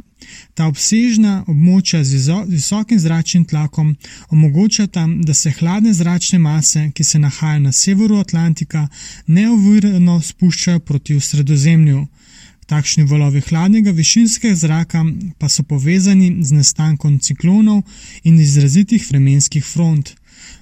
Ta 0.54 0.66
obsežna 0.66 1.44
območja 1.48 2.02
z 2.04 2.36
visokim 2.48 2.98
zračnim 2.98 3.44
tlakom 3.44 3.96
omogočata, 4.28 5.06
da 5.24 5.34
se 5.34 5.50
hladne 5.50 5.92
zračne 5.92 6.38
mase, 6.38 6.90
ki 6.94 7.04
se 7.04 7.18
nahajajo 7.18 7.60
na 7.60 7.72
severu 7.72 8.20
Atlantika, 8.20 8.88
neovirano 9.26 10.20
spuščajo 10.20 10.80
proti 10.80 11.20
sredozemlju. 11.20 12.06
Takšni 12.66 13.04
valovi 13.04 13.40
hladnega 13.40 13.90
višinskega 13.90 14.56
zraka 14.56 15.04
pa 15.38 15.48
so 15.48 15.62
povezani 15.62 16.36
z 16.40 16.52
nastankom 16.56 17.18
ciklonov 17.18 17.82
in 18.22 18.40
izrazitih 18.40 19.06
vremenskih 19.10 19.64
front. 19.64 20.14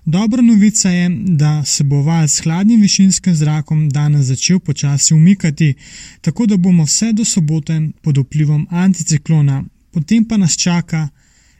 Dobra 0.04 0.42
novica 0.42 0.90
je, 0.90 1.08
da 1.38 1.64
se 1.64 1.84
bo 1.84 2.02
val 2.02 2.28
s 2.28 2.42
hladnim 2.42 2.80
višinskim 2.80 3.34
zrakom 3.34 3.88
danes 3.90 4.26
začel 4.26 4.58
počasi 4.58 5.14
umikati, 5.14 5.74
tako 6.20 6.46
da 6.46 6.56
bomo 6.56 6.84
vse 6.84 7.12
do 7.12 7.24
sobote 7.24 7.80
pod 8.02 8.18
vplivom 8.18 8.66
anticiklona, 8.70 9.64
potem 9.92 10.24
pa 10.24 10.36
nas 10.36 10.56
čaka 10.56 11.08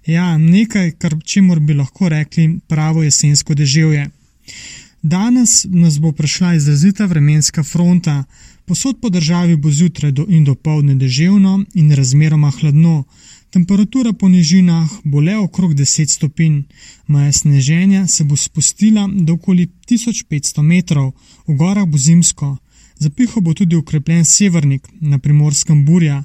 ja, 0.07 0.39
nekaj, 0.39 0.91
kar 0.99 1.15
čemu 1.25 1.61
bi 1.61 1.75
lahko 1.75 2.09
rekli 2.09 2.59
pravo 2.69 3.03
jesensko 3.03 3.55
deževje. 3.55 4.09
Danes 5.03 5.67
nas 5.69 5.99
bo 5.99 6.13
prišla 6.13 6.55
izrazita 6.55 7.07
vremenska 7.07 7.63
fronta, 7.63 8.25
posod 8.65 9.01
po 9.01 9.09
državi 9.11 9.57
bo 9.57 9.71
zjutraj 9.71 10.13
do 10.13 10.27
in 10.29 10.45
do 10.45 10.55
povdne 10.55 10.95
deževno 10.95 11.65
in 11.75 11.93
razmeroma 11.93 12.51
hladno. 12.51 13.05
Temperatura 13.51 14.13
po 14.13 14.29
nižinah 14.29 14.91
bo 15.05 15.21
le 15.21 15.37
okrog 15.37 15.75
10 15.75 16.09
stopinj, 16.09 16.63
maja 17.07 17.33
sneženja 17.33 18.07
se 18.07 18.25
bo 18.25 18.37
spustila 18.37 19.09
do 19.13 19.33
okoli 19.33 19.67
1500 19.91 20.63
metrov, 20.63 21.13
v 21.47 21.55
gorah 21.55 21.85
bo 21.87 21.99
zimsko. 21.99 22.57
Zapiho 22.99 23.41
bo 23.41 23.55
tudi 23.55 23.77
ukrepljen 23.77 24.25
severnik, 24.25 24.89
na 25.01 25.19
primorskem 25.19 25.85
burja. 25.87 26.25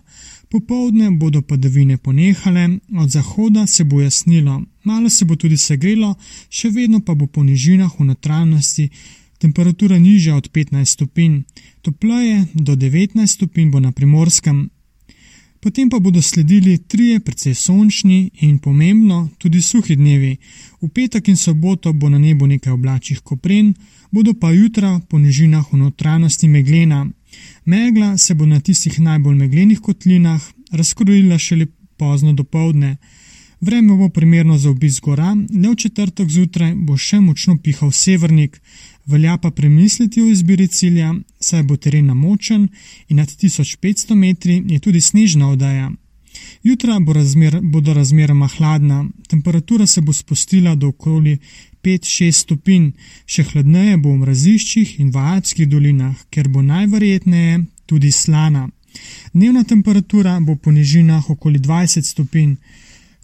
Popovdne 0.49 1.12
bodo 1.12 1.41
padavine 1.41 1.97
ponehale, 1.97 2.69
od 2.99 3.10
zahoda 3.10 3.67
se 3.67 3.83
bo 3.83 4.01
jasnilo, 4.01 4.62
malo 4.83 5.10
se 5.10 5.25
bo 5.25 5.36
tudi 5.36 5.57
segrelo, 5.57 6.15
še 6.49 6.69
vedno 6.69 7.01
pa 7.03 7.15
bo 7.15 7.27
po 7.27 7.43
nižinah 7.43 7.99
v 7.99 8.05
notranjosti 8.05 8.89
temperatura 9.38 9.99
nižja 9.99 10.36
od 10.36 10.51
15 10.51 10.86
stopinj, 10.86 11.41
topleje 11.81 12.45
do 12.53 12.75
19 12.75 13.27
stopinj 13.27 13.71
bo 13.71 13.79
na 13.79 13.91
primorskem. 13.91 14.69
Potem 15.60 15.89
pa 15.89 15.99
bodo 15.99 16.21
sledili 16.21 16.77
trije 16.77 17.19
precej 17.19 17.53
sončni 17.53 18.29
in 18.41 18.60
pomembno 18.60 19.29
tudi 19.38 19.62
suhi 19.62 19.95
dnevi. 19.95 20.38
V 20.81 20.89
petek 20.89 21.27
in 21.27 21.36
soboto 21.36 21.93
bo 21.93 22.10
na 22.10 22.17
nebu 22.17 22.47
nekaj 22.47 22.73
oblačih 22.73 23.19
kopren, 23.19 23.73
bodo 24.12 24.33
pa 24.33 24.51
jutra 24.51 24.99
po 25.10 25.19
nižinah 25.19 25.73
v 25.73 25.77
notranjosti 25.77 26.47
meglena. 26.47 27.07
Megla 27.65 28.17
se 28.17 28.34
bo 28.34 28.45
na 28.45 28.60
tistih 28.60 29.00
najbolj 29.00 29.36
meglenih 29.36 29.80
kotlinah 29.80 30.41
razkrojila 30.71 31.38
šele 31.38 31.65
pozno 31.97 32.34
do 32.34 32.43
povdne. 32.43 32.97
Vreme 33.62 33.95
bo 33.95 34.10
primerno 34.10 34.58
za 34.58 34.69
obisk 34.69 35.04
gora, 35.04 35.36
le 35.63 35.69
v 35.69 35.76
četrtek 35.76 36.30
zjutraj 36.30 36.76
bo 36.76 36.97
še 36.97 37.19
močno 37.19 37.58
pihal 37.58 37.91
severnik, 37.91 38.62
velja 39.06 39.38
pa 39.38 39.52
premisliti 39.52 40.21
o 40.21 40.28
izbiri 40.30 40.67
cilja, 40.67 41.13
saj 41.39 41.63
bo 41.63 41.78
teren 41.78 42.06
namočen 42.06 42.67
in 43.08 43.17
nad 43.17 43.30
1500 43.30 44.15
metri 44.15 44.62
je 44.67 44.80
tudi 44.80 45.02
snežna 45.02 45.50
oddaja. 45.50 45.89
Jutra 46.63 47.00
bo 47.00 47.13
razmer, 47.13 47.60
bodo 47.62 47.93
razmeroma 47.93 48.47
hladna, 48.47 49.06
temperatura 49.28 49.88
se 49.88 50.02
bo 50.02 50.13
spustila 50.13 50.76
do 50.76 50.88
okoli 50.88 51.38
5-6 51.88 52.43
stopinj, 52.43 52.88
še 53.26 53.47
hladneje 53.52 53.97
bo 54.04 54.12
v 54.12 54.23
mraziščih 54.23 54.97
in 55.02 55.12
v 55.15 55.28
Alpskih 55.34 55.69
dolinah, 55.71 56.15
ker 56.30 56.52
bo 56.52 56.63
najverjetneje 56.65 57.62
tudi 57.88 58.12
slana. 58.12 58.67
Dnevna 59.34 59.63
temperatura 59.63 60.39
bo 60.41 60.56
po 60.56 60.71
nižinah 60.71 61.30
okoli 61.30 61.60
20 61.60 62.04
stopinj, 62.04 62.58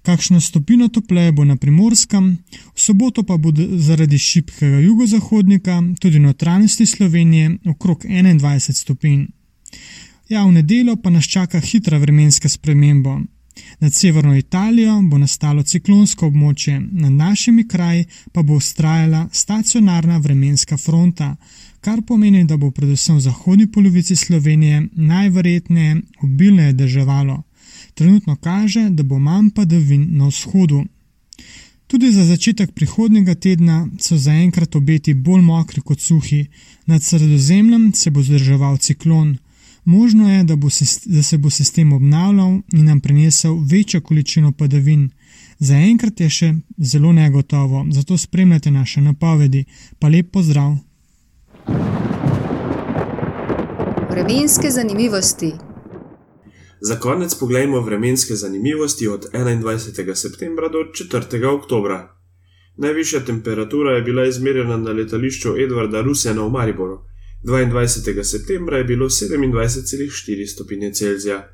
kakšno 0.04 0.42
stopino 0.42 0.88
topleje 0.88 1.32
bo 1.32 1.46
na 1.46 1.56
primorskem, 1.56 2.38
v 2.76 2.80
soboto 2.80 3.24
pa 3.24 3.38
bo 3.38 3.52
zaradi 3.56 4.20
šibkega 4.20 4.80
jugozahodnika 4.84 5.82
tudi 6.00 6.20
v 6.20 6.28
notranjosti 6.28 6.86
Slovenije 6.86 7.58
okrog 7.76 8.06
21 8.06 8.74
stopinj. 8.74 9.26
Ja, 10.30 10.46
v 10.46 10.52
nedeljo 10.52 10.96
pa 10.96 11.10
nas 11.10 11.28
čaka 11.28 11.60
hitra 11.60 11.98
vremenska 11.98 12.50
sprememba. 12.50 13.20
Nad 13.80 13.94
severno 13.94 14.38
Italijo 14.38 15.02
bo 15.10 15.18
nastalo 15.18 15.64
ciklonsko 15.64 16.28
območje, 16.28 16.80
nad 16.92 17.12
našimi 17.12 17.68
kraji 17.68 18.06
pa 18.32 18.42
bo 18.44 18.56
ustrajala 18.56 19.28
stacionarna 19.32 20.18
vremenska 20.18 20.78
fronta, 20.78 21.36
kar 21.82 22.02
pomeni, 22.08 22.46
da 22.46 22.58
bo 22.58 22.72
predvsem 22.72 23.18
v 23.18 23.22
zahodni 23.22 23.68
polovici 23.72 24.16
Slovenije 24.16 24.88
najverjetneje 24.94 26.02
obilneje 26.22 26.74
deževalo. 26.74 27.44
Trenutno 27.94 28.36
kaže, 28.36 28.90
da 28.90 29.04
bo 29.04 29.20
manj 29.20 29.50
padavin 29.56 30.08
na 30.18 30.28
vzhodu. 30.28 30.84
Tudi 31.88 32.12
za 32.12 32.26
začetek 32.26 32.72
prihodnega 32.72 33.36
tedna 33.36 33.88
so 34.00 34.18
zaenkrat 34.18 34.76
obeti 34.76 35.14
bolj 35.14 35.42
mokri 35.42 35.82
kot 35.82 36.00
suhi, 36.02 36.46
nad 36.86 37.04
sredozemljem 37.04 37.92
se 37.94 38.12
bo 38.12 38.24
zdrževal 38.24 38.78
ciklon. 38.78 39.38
Možno 39.86 40.32
je, 40.32 40.44
da, 40.44 40.56
bo, 40.56 40.68
da 41.06 41.24
se 41.24 41.38
bo 41.38 41.50
sistem 41.50 41.94
obnavljal 41.94 42.50
in 42.74 42.86
nam 42.86 43.00
prinesel 43.00 43.56
večjo 43.72 44.02
količino 44.02 44.52
padavin. 44.52 45.10
Zaenkrat 45.60 46.20
je 46.20 46.30
še 46.30 46.54
zelo 46.78 47.12
negotovo, 47.14 47.86
zato 47.92 48.18
spremljate 48.18 48.72
naše 48.72 49.02
napovedi. 49.02 49.66
Pa 50.00 50.08
lep 50.08 50.32
pozdrav! 50.32 50.76
Vremenske 54.10 54.70
zanimivosti. 54.70 55.52
Za 56.82 56.96
konec 57.00 57.36
pogledajmo 57.36 57.82
vremenske 57.82 58.36
zanimivosti 58.36 59.08
od 59.08 59.26
21. 59.34 60.16
septembra 60.16 60.70
do 60.70 60.78
4. 60.78 61.46
oktobra. 61.46 62.16
Najvišja 62.78 63.26
temperatura 63.26 63.96
je 63.96 64.02
bila 64.02 64.26
izmerjena 64.26 64.78
na 64.78 64.92
letališču 64.92 65.56
Edvarda 65.64 66.02
Rusena 66.02 66.42
v 66.42 66.50
Mariboru. 66.50 67.00
22. 67.44 68.24
septembra 68.24 68.78
je 68.78 68.84
bilo 68.84 69.10
27,4 69.10 70.48
stopinje 70.48 70.94
Celzija. 70.94 71.50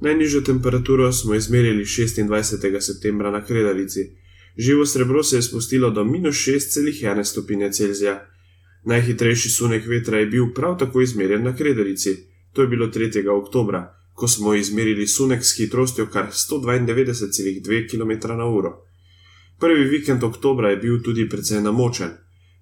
Najnižjo 0.00 0.40
temperaturo 0.40 1.12
smo 1.12 1.34
izmerili 1.34 1.84
26. 1.84 2.80
septembra 2.80 3.30
na 3.30 3.44
Kredalici. 3.44 4.00
Živo 4.58 4.86
srebro 4.86 5.22
se 5.22 5.36
je 5.36 5.42
spustilo 5.42 5.90
do 5.90 6.04
minus 6.04 6.36
6,1 6.36 7.24
stopinje 7.24 7.72
Celzija. 7.72 8.26
Najhitrejši 8.84 9.50
sunek 9.50 9.86
vetra 9.86 10.18
je 10.18 10.26
bil 10.26 10.44
prav 10.54 10.78
tako 10.78 11.00
izmerjen 11.00 11.42
na 11.42 11.56
Kredalici. 11.56 12.16
To 12.52 12.62
je 12.62 12.68
bilo 12.68 12.86
3. 12.86 13.28
oktobra 13.28 14.04
ko 14.14 14.28
smo 14.28 14.54
izmerili 14.54 15.06
sunek 15.06 15.44
s 15.44 15.56
hitrostjo 15.56 16.06
kar 16.06 16.26
192,2 16.26 17.90
km/h. 17.90 18.70
Prvi 19.60 19.84
vikend 19.84 20.24
oktobra 20.24 20.70
je 20.70 20.76
bil 20.76 21.02
tudi 21.02 21.28
precej 21.28 21.62
namočen. 21.62 22.10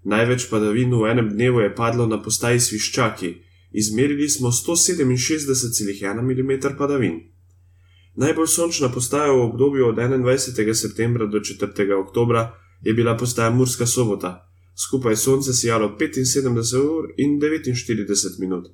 Največ 0.05 0.49
padavin 0.51 0.95
v 0.95 1.11
enem 1.11 1.29
dnevu 1.31 1.61
je 1.61 1.75
padlo 1.75 2.07
na 2.07 2.19
postaji 2.23 2.61
Sviščaki, 2.61 3.35
izmerili 3.73 4.29
smo 4.29 4.51
167,1 4.51 6.23
mm 6.23 6.77
padavin. 6.79 7.21
Najbolj 8.17 8.47
sončna 8.47 8.88
postaja 8.93 9.33
v 9.33 9.41
obdobju 9.41 9.87
od 9.88 9.97
21. 9.97 10.75
septembra 10.75 11.27
do 11.27 11.38
4. 11.41 11.93
oktobra 11.97 12.53
je 12.83 12.95
bila 12.95 13.17
postaja 13.17 13.51
Murska 13.51 13.87
sobota, 13.87 14.49
skupaj 14.77 15.17
sonce 15.17 15.53
sijalo 15.53 15.97
75 16.01 16.77
ur 16.77 17.09
in 17.17 17.41
49 17.41 18.41
minut. 18.41 18.69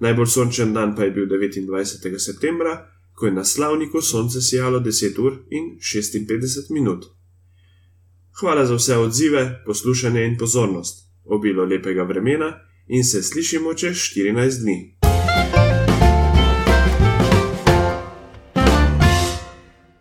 Najbolj 0.00 0.26
sončen 0.26 0.72
dan 0.72 0.96
pa 0.96 1.04
je 1.04 1.10
bil 1.10 1.26
29. 1.26 2.18
septembra, 2.18 2.88
ko 3.14 3.26
je 3.26 3.32
na 3.32 3.44
slavniku 3.44 4.00
sonce 4.00 4.40
sijalo 4.40 4.80
10 4.80 5.20
ur 5.20 5.32
in 5.50 5.78
56 5.78 6.70
minut. 6.70 7.04
Hvala 8.40 8.66
za 8.66 8.74
vse 8.74 8.96
odzive, 8.96 9.62
poslušanje 9.66 10.24
in 10.26 10.38
pozornost, 10.38 11.08
obilo 11.24 11.64
lepega 11.64 12.02
vremena 12.02 12.52
in 12.86 13.04
se 13.04 13.22
slišimo 13.22 13.74
čez 13.74 13.96
14 13.96 14.62
dni. 14.62 14.93